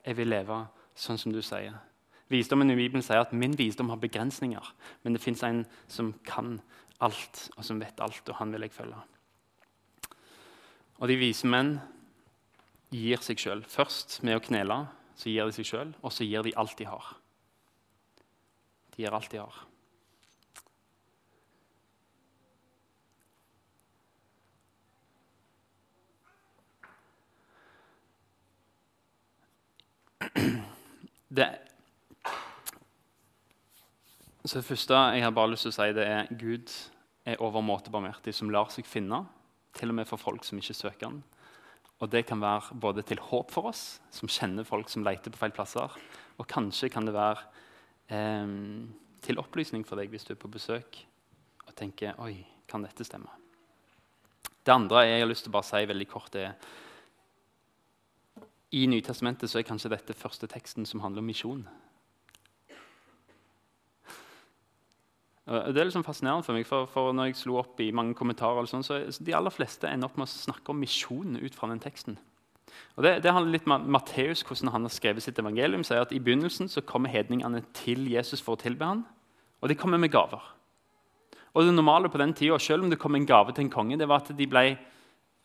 Jeg 0.07 0.16
vil 0.16 0.29
leve 0.29 0.66
sånn 0.94 1.18
som 1.18 1.33
du 1.33 1.40
sier.' 1.42 1.81
Visdommen 2.29 2.70
i 2.70 2.76
Bibelen 2.76 3.02
sier 3.07 3.22
at 3.22 3.33
min 3.33 3.55
visdom 3.59 3.88
har 3.88 4.02
begrensninger, 4.02 4.74
men 5.05 5.14
det 5.14 5.22
fins 5.22 5.44
en 5.46 5.64
som 5.87 6.11
kan 6.26 6.61
alt, 7.04 7.48
og 7.56 7.64
som 7.66 7.80
vet 7.80 8.00
alt, 8.00 8.28
og 8.28 8.38
han 8.40 8.52
vil 8.54 8.66
jeg 8.66 8.74
følge. 8.74 9.02
Og 10.96 11.11
de 11.11 11.18
vise 11.20 11.48
menn 11.48 11.76
gir 12.94 13.20
seg 13.24 13.40
sjøl. 13.40 13.64
Først 13.68 14.20
med 14.24 14.38
å 14.38 14.44
knele, 14.44 14.80
så 15.16 15.30
gir 15.32 15.48
de 15.48 15.56
seg 15.56 15.68
sjøl, 15.68 15.94
og 16.02 16.12
så 16.14 16.24
gir 16.24 16.46
de 16.46 16.54
alt 16.56 16.76
de 16.78 16.88
har. 16.88 17.14
De 18.96 19.04
gir 19.04 19.16
alt 19.16 19.32
de 19.32 19.42
har. 19.42 19.64
Det, 31.37 31.46
så 34.46 34.61
det 34.61 34.68
første 34.68 34.98
jeg 35.16 35.24
har 35.24 35.35
bare 35.35 35.52
lyst 35.52 35.66
til 35.66 35.72
å 35.72 35.76
si, 35.76 35.88
det 35.96 36.04
er 36.06 36.28
Gud 36.38 36.72
er 37.26 37.40
overmåte 37.42 37.90
barmhjertig, 37.90 38.35
som 38.37 38.50
lar 38.54 38.70
seg 38.70 38.87
finne, 38.87 39.24
til 39.76 39.90
og 39.92 39.98
med 39.98 40.09
for 40.09 40.20
folk 40.20 40.44
som 40.46 40.61
ikke 40.61 40.76
søker 40.76 41.09
han. 41.09 41.22
Og 42.00 42.11
det 42.12 42.26
kan 42.28 42.40
være 42.42 42.76
både 42.80 43.02
til 43.09 43.20
håp 43.22 43.50
for 43.54 43.70
oss, 43.70 43.98
som 44.12 44.30
kjenner 44.30 44.68
folk 44.68 44.90
som 44.92 45.04
leter 45.04 45.32
på 45.32 45.40
feil 45.40 45.54
plasser, 45.56 45.96
og 46.37 46.48
kanskje 46.50 46.90
kan 46.92 47.09
det 47.09 47.16
være 47.16 47.42
eh, 48.12 48.52
til 49.24 49.40
opplysning 49.42 49.87
for 49.88 49.98
deg 49.98 50.12
hvis 50.12 50.28
du 50.28 50.35
er 50.35 50.40
på 50.40 50.52
besøk 50.52 51.00
og 51.66 51.72
tenker 51.78 52.18
Oi, 52.22 52.38
kan 52.68 52.85
dette 52.85 53.06
stemme? 53.06 53.32
Det 54.66 54.74
andre 54.74 55.06
jeg 55.06 55.22
har 55.22 55.30
lyst 55.30 55.46
til 55.46 55.52
å 55.52 55.56
bare 55.56 55.68
si 55.68 55.82
veldig 55.88 56.09
kort, 56.11 56.37
er 56.37 56.54
I 58.74 58.87
Nytestamentet 58.90 59.50
så 59.50 59.61
er 59.61 59.66
kanskje 59.66 59.92
dette 59.94 60.16
første 60.18 60.48
teksten 60.50 60.87
som 60.87 61.02
handler 61.02 61.24
om 61.24 61.30
misjon. 61.30 61.66
Det 65.46 65.78
er 65.78 65.87
liksom 65.87 66.02
fascinerende 66.02 66.42
for 66.42 66.59
meg, 66.59 66.64
for, 66.66 66.88
for 66.90 67.12
når 67.14 67.28
jeg 67.28 67.37
slo 67.38 67.61
opp 67.61 67.78
i 67.78 67.92
mange 67.94 68.16
kommentarer, 68.18 68.66
sånn, 68.66 68.82
så 68.82 68.98
De 69.22 69.35
aller 69.37 69.54
fleste 69.54 69.87
ender 69.87 70.09
opp 70.09 70.16
med 70.18 70.26
å 70.26 70.32
snakke 70.32 70.72
om 70.72 70.80
misjonen 70.82 71.38
ut 71.38 71.54
fra 71.54 71.68
den 71.70 71.82
teksten. 71.82 72.18
Og 72.96 73.04
det, 73.06 73.20
det 73.22 73.30
handler 73.32 73.54
litt 73.54 73.68
om 73.68 73.87
Matteus, 73.94 74.42
hvordan 74.46 74.72
han 74.74 74.88
har 74.88 74.92
skrevet 74.92 75.22
sitt 75.22 75.38
evangelium. 75.38 75.85
sier 75.87 76.02
at 76.02 76.12
I 76.12 76.20
begynnelsen 76.20 76.70
så 76.72 76.82
kommer 76.82 77.12
hedningene 77.12 77.62
til 77.78 78.09
Jesus 78.11 78.42
for 78.42 78.56
å 78.56 78.61
tilbe 78.61 78.88
ham, 78.88 79.04
og 79.62 79.70
de 79.70 79.78
kommer 79.78 80.02
med 80.02 80.11
gaver. 80.12 80.42
Og 81.54 81.64
det 81.64 81.72
normale 81.72 82.11
på 82.12 82.18
den 82.20 82.35
tida, 82.35 82.59
Selv 82.59 82.85
om 82.85 82.90
det 82.90 82.98
kom 82.98 83.14
en 83.14 83.26
gave 83.26 83.52
til 83.52 83.64
en 83.64 83.70
konge, 83.70 83.96
det 83.96 84.09
var 84.09 84.20
at 84.20 84.37
de 84.37 84.46
ble, 84.46 84.76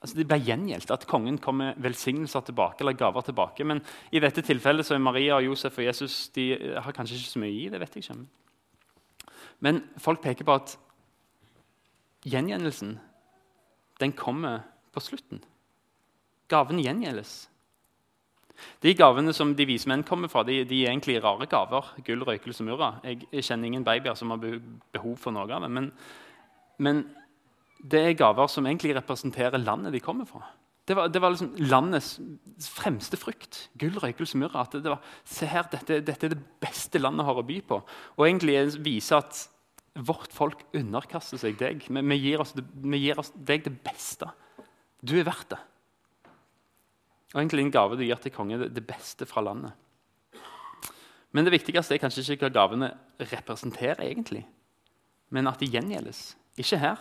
altså 0.02 0.18
de 0.18 0.26
ble 0.26 0.42
gjengjeldt. 0.42 0.92
At 0.92 1.08
kongen 1.08 1.38
kom 1.38 1.62
med 1.62 1.78
velsignelser 1.78 2.42
tilbake, 2.42 2.82
eller 2.82 2.98
gaver 2.98 3.22
tilbake. 3.22 3.64
Men 3.64 3.82
i 4.12 4.20
dette 4.20 4.42
tilfellet 4.42 4.86
så 4.86 4.96
er 4.96 5.00
Maria, 5.00 5.38
og 5.38 5.46
Josef 5.46 5.78
og 5.78 5.86
Jesus 5.86 6.30
de 6.36 6.52
har 6.58 6.92
kanskje 6.92 7.16
ikke 7.16 7.36
så 7.38 7.40
mye 7.46 7.54
i. 7.54 7.70
det 7.70 7.80
vet 7.80 7.96
jeg 7.96 8.04
ikke. 8.04 8.41
Men 9.62 9.84
folk 10.02 10.24
peker 10.24 10.48
på 10.48 10.58
at 10.58 10.76
gjengjeldelsen 12.26 12.98
den 14.02 14.14
kommer 14.18 14.66
på 14.94 15.04
slutten. 15.04 15.42
Gaven 16.52 16.82
gjengjeldes. 16.82 17.48
De 18.82 18.94
gavene 18.98 19.34
som 19.34 19.54
de 19.58 19.66
vise 19.66 19.90
menn 19.90 20.04
kommer 20.06 20.30
fra, 20.32 20.44
de, 20.46 20.62
de, 20.68 20.84
er 20.84 20.92
egentlig 20.92 21.20
rare 21.24 21.48
gaver. 21.50 21.94
Gull, 22.06 22.26
røykelse 22.28 22.66
murra. 22.68 22.96
Jeg, 23.06 23.26
kjenner 23.46 23.70
ingen 23.70 23.86
babyer 23.86 24.18
som 24.18 24.34
har 24.34 24.42
behov 24.42 25.16
for 25.22 25.34
noe 25.34 25.48
av 25.48 25.66
det. 25.66 25.72
Men, 25.78 25.92
men, 26.82 27.04
det 27.82 28.02
er 28.06 28.18
gaver 28.18 28.50
som 28.52 28.68
egentlig 28.70 28.94
representerer 29.00 29.62
landet 29.62 29.96
de 29.96 30.04
kommer 30.04 30.28
fra. 30.30 30.44
Det 30.86 30.98
var, 30.98 31.10
det 31.14 31.22
var 31.22 31.34
liksom 31.34 31.56
landets 31.72 32.12
fremste 32.74 33.18
frukt. 33.18 33.64
Gull, 33.80 33.96
røykelse 34.02 34.38
murra. 34.42 34.66
Det, 34.70 34.84
var, 34.86 35.02
se 35.26 35.50
her, 35.50 35.66
dette, 35.72 36.02
dette, 36.06 36.28
er 36.28 36.36
det 36.36 36.44
beste 36.62 37.02
landet 37.02 37.26
har 37.26 37.38
å 37.38 37.46
by 37.48 37.58
på. 37.66 37.80
Og 38.18 38.28
egentlig 38.28 38.60
viser 38.84 39.22
at 39.22 39.46
vårt 39.94 40.32
folk 40.34 40.64
underkaster 40.78 41.40
seg 41.42 41.58
deg. 41.60 41.84
Vi, 41.88 42.02
vi, 42.02 42.18
gir, 42.22 42.42
oss, 42.44 42.54
vi 42.56 43.02
gir 43.04 43.20
oss 43.20 43.32
deg 43.36 43.66
det 43.66 43.74
beste. 43.84 44.30
Du 45.02 45.18
er 45.20 45.28
verdt 45.28 45.52
det. 45.54 45.60
Og 47.32 47.40
egentlig 47.40 47.66
en 47.66 47.74
gave 47.74 47.98
du 47.98 48.04
gir 48.04 48.20
til 48.20 48.34
kongen, 48.36 48.68
det, 48.74 48.84
beste 48.88 49.28
fra 49.28 49.44
landet. 49.44 49.72
Men 51.32 51.48
det 51.48 51.54
viktigste 51.56 51.96
er 51.96 52.02
kanskje 52.04 52.26
ikke 52.36 52.50
hva 52.50 52.56
gavene 52.58 52.92
representerer, 53.22 54.04
egentlig, 54.04 54.44
men 55.32 55.48
at 55.48 55.62
de 55.62 55.70
gjengjeldes. 55.72 56.34
Ikke 56.60 56.80
her, 56.82 57.00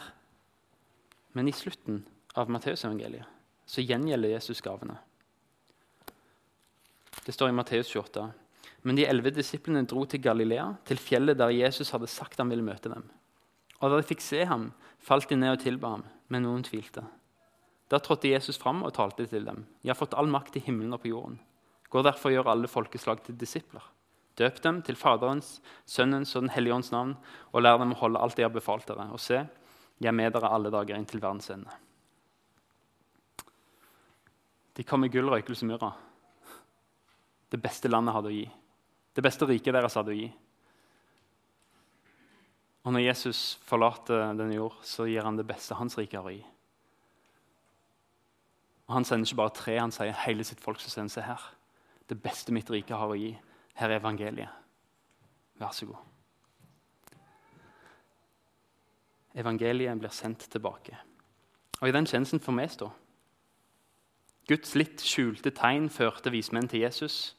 men 1.35 1.51
i 1.51 1.55
slutten 1.55 2.05
av 2.39 2.51
Matteusevangeliet 2.51 3.27
så 3.71 3.83
gjengjelder 3.83 4.37
Jesus 4.37 4.63
gavene. 4.63 4.97
Det 7.27 7.35
står 7.35 7.51
i 7.51 7.55
Matteus 7.59 7.91
28. 7.91 8.23
Men 8.83 8.97
de 8.97 9.05
elleve 9.05 9.33
disiplene 9.37 9.85
dro 9.89 10.07
til 10.09 10.23
Galilea, 10.25 10.67
til 10.89 11.01
fjellet 11.01 11.39
der 11.39 11.53
Jesus 11.53 11.93
hadde 11.93 12.09
sagt 12.09 12.41
han 12.41 12.49
ville 12.53 12.65
møte 12.65 12.93
dem. 12.93 13.05
Og 13.81 13.91
da 13.91 14.01
de 14.01 14.07
fikk 14.09 14.25
se 14.25 14.45
ham, 14.49 14.71
falt 15.01 15.29
de 15.29 15.37
ned 15.37 15.57
og 15.57 15.63
tilba 15.63 15.95
ham, 15.97 16.05
men 16.33 16.45
noen 16.45 16.65
tvilte. 16.65 17.05
Da 17.91 17.99
trådte 17.99 18.31
Jesus 18.31 18.61
fram 18.61 18.85
og 18.87 18.95
talte 18.97 19.27
til 19.27 19.45
dem. 19.45 19.65
Jeg 19.83 19.93
har 19.93 19.99
fått 19.99 20.17
all 20.17 20.31
makt 20.31 20.57
i 20.57 20.65
himmelen 20.65 20.95
og 20.95 21.03
på 21.03 21.11
jorden. 21.11 21.41
Gå 21.91 22.05
derfor 22.07 22.31
og 22.31 22.37
gjør 22.37 22.53
alle 22.53 22.71
folkeslag 22.71 23.25
til 23.27 23.39
disipler. 23.41 23.83
Døp 24.39 24.61
dem 24.63 24.79
til 24.87 24.97
Faderens, 24.97 25.59
Sønnens 25.85 26.37
og 26.37 26.45
Den 26.47 26.53
hellige 26.55 26.77
ånds 26.77 26.93
navn, 26.95 27.17
og 27.51 27.65
lær 27.65 27.81
dem 27.83 27.93
å 27.93 27.99
holde 27.99 28.21
alt 28.23 28.39
jeg 28.39 28.47
har 28.47 28.55
befalt 28.55 28.87
dere. 28.89 29.09
Og 29.11 29.21
se, 29.21 29.43
jeg 29.99 30.09
er 30.09 30.17
med 30.17 30.33
dere 30.33 30.53
alle 30.55 30.71
dager 30.73 30.97
inn 30.97 31.09
til 31.09 31.21
verdens 31.21 31.51
ende. 31.53 31.75
De 34.79 34.87
kom 34.87 35.03
med 35.03 35.13
gull, 35.13 35.29
røykelse 35.29 35.67
myrra. 35.67 35.91
Det 37.51 37.59
beste 37.61 37.91
landet 37.91 38.15
hadde 38.15 38.31
å 38.31 38.37
gi. 38.39 38.47
Det 39.21 39.27
beste 39.27 39.45
riket 39.45 39.75
deres 39.77 39.99
hadde 39.99 40.15
å 40.15 40.17
gi. 40.17 40.31
Og 42.89 42.95
når 42.97 43.03
Jesus 43.05 43.59
forlater 43.69 44.31
denne 44.33 44.57
jord, 44.57 44.79
så 44.81 45.05
gir 45.05 45.27
han 45.29 45.37
det 45.37 45.45
beste 45.45 45.77
hans 45.77 45.99
rike 46.01 46.17
har 46.17 46.25
å 46.25 46.33
gi. 46.33 46.41
Og 48.89 48.97
Han 48.97 49.05
sender 49.05 49.29
ikke 49.29 49.43
bare 49.43 49.55
tre, 49.59 49.77
han 49.77 49.93
sier 49.93 50.17
hele 50.25 50.49
sitt 50.49 50.65
folk 50.65 50.81
som 50.81 50.95
sender 50.95 51.13
seg 51.13 51.29
her. 51.29 51.45
Det 52.09 52.17
beste 52.17 52.57
mitt 52.57 52.73
rike 52.73 52.97
har 52.97 53.13
å 53.13 53.21
gi. 53.21 53.35
Her 53.77 53.93
er 53.93 54.01
evangeliet. 54.01 54.57
Vær 55.61 55.77
så 55.77 55.93
god. 55.93 56.01
Evangeliet 59.37 60.01
blir 60.01 60.17
sendt 60.17 60.49
tilbake. 60.49 60.97
Og 61.83 61.91
i 61.93 61.93
den 61.93 62.09
tjenesten 62.09 62.41
får 62.41 62.57
vi 62.57 62.71
stå. 62.73 62.93
Guds 64.49 64.79
litt 64.81 65.05
skjulte 65.05 65.53
tegn 65.53 65.93
førte 65.93 66.33
vismenn 66.33 66.73
til 66.73 66.89
Jesus, 66.89 67.37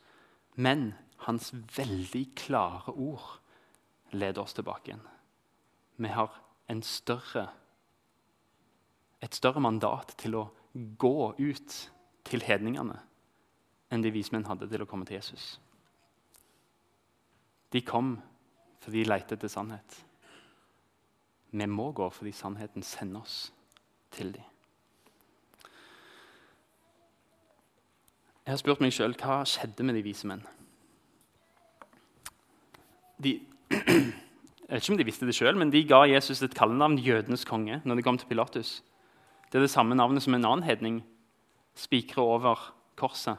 men 0.54 0.92
hans 1.28 1.52
veldig 1.76 2.24
klare 2.38 2.94
ord 2.94 3.40
leder 4.16 4.42
oss 4.44 4.56
tilbake 4.58 4.92
igjen. 4.92 5.04
Vi 6.02 6.10
har 6.10 6.34
større, 6.88 7.50
et 9.22 9.36
større 9.36 9.60
mandat 9.60 10.16
til 10.18 10.38
å 10.40 10.46
gå 10.74 11.34
ut 11.38 11.76
til 12.24 12.46
hedningene 12.48 12.96
enn 13.92 14.04
de 14.06 14.14
vismenn 14.14 14.48
hadde 14.48 14.70
til 14.72 14.86
å 14.86 14.88
komme 14.88 15.06
til 15.06 15.18
Jesus. 15.20 15.60
De 17.72 17.82
kom 17.84 18.16
fordi 18.82 19.04
de 19.04 19.12
lette 19.12 19.36
etter 19.36 19.52
sannhet. 19.52 19.98
Vi 21.52 21.68
må 21.68 21.92
gå 21.92 22.08
fordi 22.10 22.32
sannheten 22.32 22.84
sender 22.88 23.26
oss 23.26 23.52
til 24.16 24.32
dem. 24.32 24.48
Jeg 28.42 28.56
har 28.56 28.64
spurt 28.64 28.82
meg 28.82 28.96
sjøl 28.96 29.14
hva 29.20 29.44
skjedde 29.46 29.86
med 29.86 30.00
de 30.00 30.08
vise 30.08 30.28
menn 30.28 30.42
de, 33.24 33.40
Jeg 34.72 34.78
vet 34.78 34.86
ikke 34.86 34.94
om 34.94 35.00
de 35.02 35.06
visste 35.06 35.28
det 35.28 35.36
sjøl, 35.36 35.58
men 35.60 35.72
de 35.74 35.82
ga 35.84 36.06
Jesus 36.08 36.40
et 36.46 36.54
kallenavn, 36.56 36.96
jødenes 37.04 37.44
konge, 37.44 37.82
når 37.84 37.98
de 38.00 38.04
kom 38.06 38.18
til 38.18 38.30
Pilatus. 38.30 38.78
Det 39.52 39.60
er 39.60 39.66
det 39.66 39.74
samme 39.74 39.98
navnet 40.00 40.24
som 40.24 40.38
en 40.38 40.46
annen 40.48 40.64
hedning 40.64 41.02
spikrer 41.76 42.24
over 42.24 42.70
korset. 42.96 43.36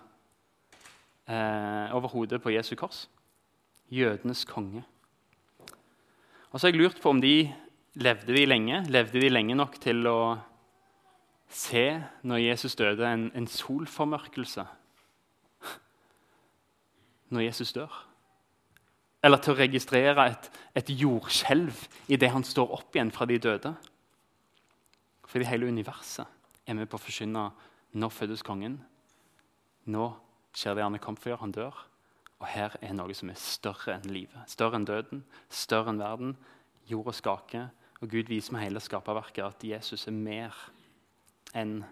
Eh, 1.25 1.95
over 1.97 2.13
hodet 2.13 2.43
på 2.43 2.53
Jesu 2.53 2.75
kors. 2.77 3.07
Jødenes 3.89 4.45
konge. 4.45 4.85
Og 6.51 6.61
så 6.61 6.67
har 6.67 6.73
jeg 6.75 6.83
lurt 6.83 7.01
på 7.01 7.09
om 7.09 7.25
de 7.25 7.49
levde 7.95 8.37
de 8.37 8.45
lenge. 8.45 8.85
Levde 8.93 9.21
de 9.21 9.33
lenge 9.33 9.57
nok 9.57 9.81
til 9.81 10.05
å 10.11 10.37
se, 11.49 12.03
når 12.29 12.45
Jesus 12.45 12.77
døde, 12.77 13.09
en, 13.09 13.31
en 13.33 13.49
solformørkelse? 13.49 14.69
Når 17.33 17.49
Jesus 17.49 17.73
dør? 17.73 18.12
Eller 19.23 19.39
til 19.39 19.55
å 19.55 19.59
registrere 19.59 20.27
et, 20.33 20.49
et 20.75 20.89
jordskjelv 20.99 21.85
idet 22.11 22.33
han 22.35 22.45
står 22.47 22.73
opp 22.75 22.97
igjen 22.97 23.13
fra 23.15 23.27
de 23.31 23.39
døde. 23.43 23.75
Fordi 25.31 25.47
hele 25.49 25.71
universet 25.71 26.27
er 26.67 26.77
med 26.77 26.91
på 26.91 26.99
å 26.99 27.03
forkynne 27.03 27.47
når 27.99 28.15
fødes 28.15 28.43
kongen. 28.45 28.81
Nå 29.89 30.11
skjer 30.57 30.77
det 30.77 30.85
han 30.85 30.99
er 30.99 31.03
kommet 31.03 31.23
for, 31.23 31.39
han 31.41 31.55
dør. 31.55 31.77
Og 32.43 32.49
her 32.51 32.75
er 32.83 32.95
noe 32.99 33.15
som 33.15 33.31
er 33.31 33.39
større 33.39 33.95
enn 33.95 34.11
livet. 34.11 34.51
Større 34.51 34.81
enn 34.81 34.89
døden, 34.89 35.23
større 35.49 35.93
enn 35.93 36.03
verden. 36.03 36.35
Jorda 36.91 37.15
skaker, 37.15 37.69
og 38.03 38.11
Gud 38.11 38.27
viser 38.27 38.57
med 38.57 38.65
hele 38.65 38.83
skaperverket 38.83 39.45
at 39.47 39.65
Jesus 39.65 40.09
er 40.11 40.17
mer 40.17 40.57
enn 41.55 41.85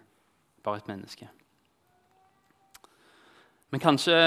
bare 0.65 0.81
et 0.81 0.89
menneske. 0.91 1.29
Men 3.71 3.79
kanskje 3.79 4.17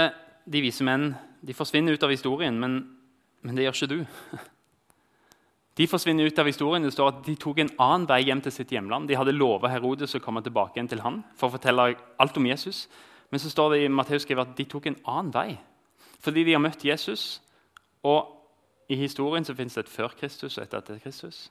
de 0.49 0.63
vise 0.65 0.85
menn 0.87 1.13
de 1.45 1.57
forsvinner 1.57 1.93
ut 1.93 2.07
av 2.07 2.13
historien, 2.15 2.57
men 2.57 2.79
men 3.45 3.57
det 3.57 3.67
gjør 3.67 3.77
ikke 3.77 3.93
du. 3.93 4.43
De 5.75 5.87
forsvinner 5.91 6.31
ut 6.31 6.39
av 6.39 6.47
historien. 6.47 6.85
Det 6.87 6.95
står 6.95 7.11
at 7.11 7.25
De 7.27 7.35
tok 7.41 7.59
en 7.61 7.73
annen 7.83 8.07
vei 8.09 8.21
hjem 8.25 8.41
til 8.45 8.55
sitt 8.55 8.73
hjemland. 8.73 9.09
De 9.11 9.19
hadde 9.19 9.35
lova 9.35 9.73
Herodes 9.73 10.15
å 10.15 10.23
komme 10.23 10.43
tilbake 10.45 10.79
igjen 10.79 10.91
til 10.93 11.03
han 11.05 11.23
for 11.37 11.51
å 11.51 11.57
fortelle 11.57 11.91
alt 12.23 12.39
om 12.39 12.47
Jesus. 12.47 12.87
Men 13.31 13.43
så 13.43 13.51
står 13.51 13.75
det 13.75 13.81
i 13.83 13.91
Matteus 13.91 14.27
at 14.31 14.55
de 14.57 14.67
tok 14.71 14.87
en 14.87 15.01
annen 15.05 15.35
vei 15.35 15.59
fordi 16.25 16.45
de 16.47 16.55
har 16.55 16.63
møtt 16.63 16.85
Jesus. 16.87 17.43
Og 18.01 18.31
i 18.89 18.97
historien 18.97 19.45
så 19.45 19.53
fins 19.55 19.75
det 19.77 19.85
et 19.85 19.93
før 19.93 20.15
Kristus 20.17 20.57
og 20.57 20.63
et 20.65 20.77
etter 20.79 21.01
Kristus. 21.03 21.51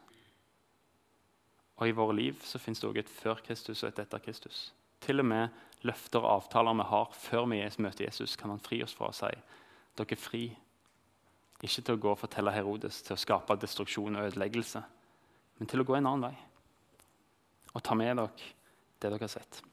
Og 1.77 1.89
i 1.89 1.93
våre 1.93 2.15
liv 2.15 2.39
så 2.41 2.57
fins 2.57 2.81
det 2.81 2.89
òg 2.89 2.97
et 3.03 3.11
før 3.11 3.41
Kristus 3.45 3.83
og 3.83 3.91
et 3.91 4.01
etter 4.01 4.23
Kristus. 4.23 4.71
Til 5.03 5.21
og 5.21 5.27
med 5.29 5.85
løfter 5.85 6.23
og 6.23 6.39
avtaler 6.39 6.77
vi 6.79 6.87
har 6.89 7.13
før 7.13 7.45
vi 7.51 7.61
møter 7.83 8.05
Jesus, 8.05 8.35
kan 8.35 8.49
han 8.49 8.63
fri 8.63 8.81
oss 8.81 8.95
fra 8.97 9.11
og 9.11 9.17
si 9.17 9.29
dere 9.93 10.15
er 10.15 10.17
fri 10.17 10.47
ikke 11.63 11.81
til 11.81 11.95
å 11.95 12.01
gå 12.05 12.11
og 12.11 12.19
fortelle 12.19 12.53
Herodes, 12.53 13.01
til 13.05 13.15
å 13.15 13.19
skape 13.19 13.57
destruksjon 13.61 14.19
og 14.19 14.29
ødeleggelse, 14.29 14.81
men 15.59 15.69
til 15.69 15.83
å 15.83 15.87
gå 15.87 15.97
en 15.97 16.09
annen 16.09 16.27
vei 16.29 16.35
og 17.73 17.81
ta 17.81 17.95
med 17.97 18.19
dere 18.19 18.29
det 19.01 19.09
dere 19.09 19.25
har 19.25 19.31
sett. 19.31 19.63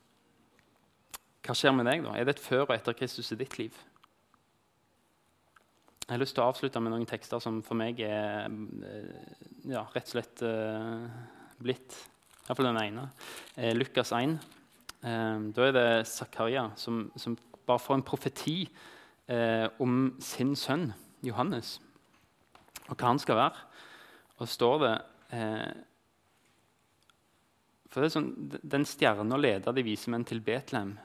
Hva 1.45 1.55
skjer 1.57 1.75
med 1.77 1.87
deg 1.87 2.05
da? 2.05 2.15
Er 2.17 2.27
det 2.27 2.37
et 2.37 2.43
før 2.43 2.65
og 2.65 2.73
etter 2.75 2.97
Kristus 2.97 3.29
i 3.35 3.39
ditt 3.39 3.59
liv? 3.61 3.77
Jeg 6.07 6.15
har 6.17 6.23
lyst 6.23 6.35
til 6.35 6.43
å 6.43 6.49
avslutte 6.51 6.81
med 6.83 6.95
noen 6.95 7.07
tekster 7.07 7.43
som 7.43 7.61
for 7.63 7.79
meg 7.79 8.01
er 8.03 8.49
eh, 8.49 9.37
ja, 9.71 9.85
rett 9.93 10.09
og 10.09 10.15
slett 10.17 10.43
uh, 10.43 11.05
blitt 11.63 11.95
Iallfall 12.51 12.67
den 12.67 12.81
ene. 12.83 13.05
Eh, 13.55 13.77
Lukas 13.77 14.11
1. 14.17 14.33
Eh, 15.07 15.43
da 15.55 15.67
er 15.69 15.77
det 15.77 16.07
Zakaria 16.11 16.71
som, 16.77 17.05
som, 17.15 17.37
bare 17.63 17.79
får 17.79 18.01
en 18.01 18.03
profeti 18.03 18.57
eh, 19.31 19.69
om 19.79 20.17
sin 20.19 20.57
sønn 20.59 20.89
Johannes 21.27 21.79
og 22.89 22.97
hva 22.97 23.13
han 23.13 23.21
skal 23.23 23.39
være. 23.39 23.61
Og 24.41 24.49
står 24.51 24.81
det 24.83 24.95
eh, 25.37 25.71
for 27.91 28.03
det 28.03 28.09
er 28.11 28.15
sånn, 28.15 28.33
Den 28.63 28.87
stjerna 28.87 29.39
leder 29.39 29.75
de 29.75 29.85
vise 29.87 30.11
menn 30.11 30.25
til 30.27 30.43
Betlehem. 30.43 30.97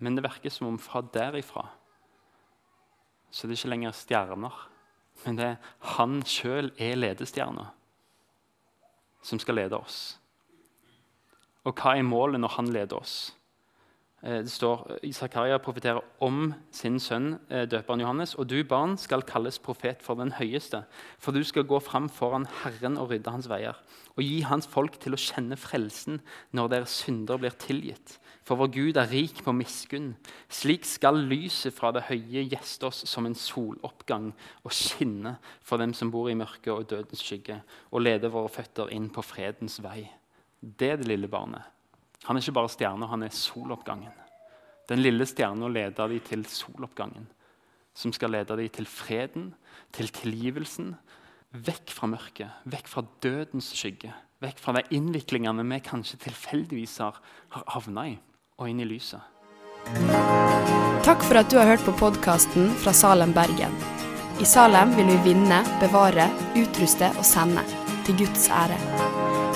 Men 0.00 0.16
det 0.16 0.24
virker 0.24 0.52
som 0.52 0.68
om 0.68 0.80
fra 0.80 1.02
derifra 1.04 1.66
så 3.30 3.46
det 3.46 3.54
er 3.54 3.60
ikke 3.60 3.70
lenger 3.70 3.94
stjerner. 3.94 4.54
Men 5.24 5.36
det 5.38 5.46
er 5.46 5.68
han 5.96 6.20
sjøl 6.26 6.72
er 6.80 6.96
ledestjerna 6.98 7.68
som 9.22 9.40
skal 9.42 9.58
lede 9.60 9.76
oss. 9.76 10.16
Og 11.68 11.76
hva 11.76 11.94
er 11.96 12.06
målet 12.06 12.40
når 12.40 12.56
han 12.56 12.70
leder 12.72 12.96
oss? 12.96 13.34
Eh, 14.22 14.42
det 14.44 14.52
står 14.52 14.98
Zakaria 15.16 15.56
profeterer 15.62 16.04
om 16.20 16.50
sin 16.76 16.98
sønn 17.00 17.38
eh, 17.48 17.64
døperen 17.64 18.02
Johannes. 18.04 18.34
Og 18.36 18.48
du, 18.50 18.58
barn, 18.68 18.98
skal 19.00 19.24
kalles 19.24 19.58
profet 19.62 20.02
for 20.04 20.20
den 20.20 20.34
høyeste, 20.36 20.82
for 21.18 21.32
du 21.32 21.40
skal 21.46 21.64
gå 21.68 21.80
fram 21.80 22.10
foran 22.12 22.48
Herren 22.60 22.98
og 23.00 23.14
rydde 23.14 23.32
hans 23.32 23.48
veier, 23.48 23.80
og 24.16 24.24
gi 24.24 24.42
hans 24.44 24.68
folk 24.68 25.00
til 25.00 25.16
å 25.16 25.20
kjenne 25.20 25.56
frelsen 25.56 26.20
når 26.52 26.74
deres 26.74 26.98
synder 27.00 27.40
blir 27.40 27.56
tilgitt. 27.56 28.18
For 28.44 28.58
vår 28.60 28.72
Gud 28.74 29.00
er 29.00 29.08
rik 29.12 29.40
på 29.46 29.54
miskunn. 29.54 30.14
Slik 30.52 30.84
skal 30.88 31.20
lyset 31.30 31.76
fra 31.76 31.92
det 31.94 32.06
høye 32.08 32.44
gjeste 32.50 32.88
oss 32.88 33.04
som 33.08 33.28
en 33.28 33.36
soloppgang 33.38 34.32
og 34.64 34.74
skinne 34.74 35.36
for 35.62 35.80
dem 35.80 35.94
som 35.96 36.10
bor 36.12 36.28
i 36.28 36.36
mørket 36.36 36.72
og 36.74 36.88
dødens 36.90 37.24
skygge, 37.24 37.60
og 37.92 38.04
lede 38.04 38.32
våre 38.32 38.52
føtter 38.52 38.92
inn 38.96 39.08
på 39.12 39.24
fredens 39.24 39.78
vei. 39.84 40.02
Det 40.60 40.96
er 40.96 40.98
det 41.00 41.08
lille 41.08 41.30
barnet. 41.30 41.79
Han 42.28 42.36
er 42.36 42.44
ikke 42.44 42.56
bare 42.58 42.72
stjerne, 42.72 43.08
han 43.08 43.24
er 43.24 43.34
soloppgangen. 43.34 44.12
Den 44.90 45.02
lille 45.04 45.26
stjerna 45.28 45.68
leder 45.70 46.10
de 46.10 46.18
til 46.26 46.44
soloppgangen, 46.50 47.28
som 47.94 48.12
skal 48.12 48.34
lede 48.34 48.56
de 48.58 48.68
til 48.68 48.88
freden, 48.90 49.52
til 49.94 50.10
tilgivelsen. 50.12 50.94
Vekk 51.50 51.90
fra 51.94 52.06
mørket, 52.10 52.60
vekk 52.70 52.90
fra 52.90 53.02
dødens 53.22 53.72
skygge, 53.74 54.12
vekk 54.42 54.60
fra 54.62 54.76
de 54.76 54.84
innviklingene 54.94 55.64
vi 55.66 55.80
kanskje 55.82 56.20
tilfeldigvis 56.26 56.98
har 57.02 57.18
havna 57.74 58.06
i, 58.12 58.16
og 58.58 58.70
inn 58.70 58.82
i 58.84 58.86
lyset. 58.86 59.20
Takk 61.06 61.24
for 61.24 61.40
at 61.40 61.50
du 61.50 61.58
har 61.58 61.72
hørt 61.72 61.86
på 61.86 61.96
podkasten 61.98 62.70
fra 62.82 62.94
Salem, 62.94 63.32
Bergen. 63.34 63.74
I 64.40 64.46
Salem 64.46 64.94
vil 64.96 65.10
vi 65.10 65.32
vinne, 65.32 65.64
bevare, 65.82 66.30
utruste 66.60 67.10
og 67.16 67.26
sende, 67.26 67.66
til 68.06 68.22
Guds 68.22 68.46
ære. 68.52 69.09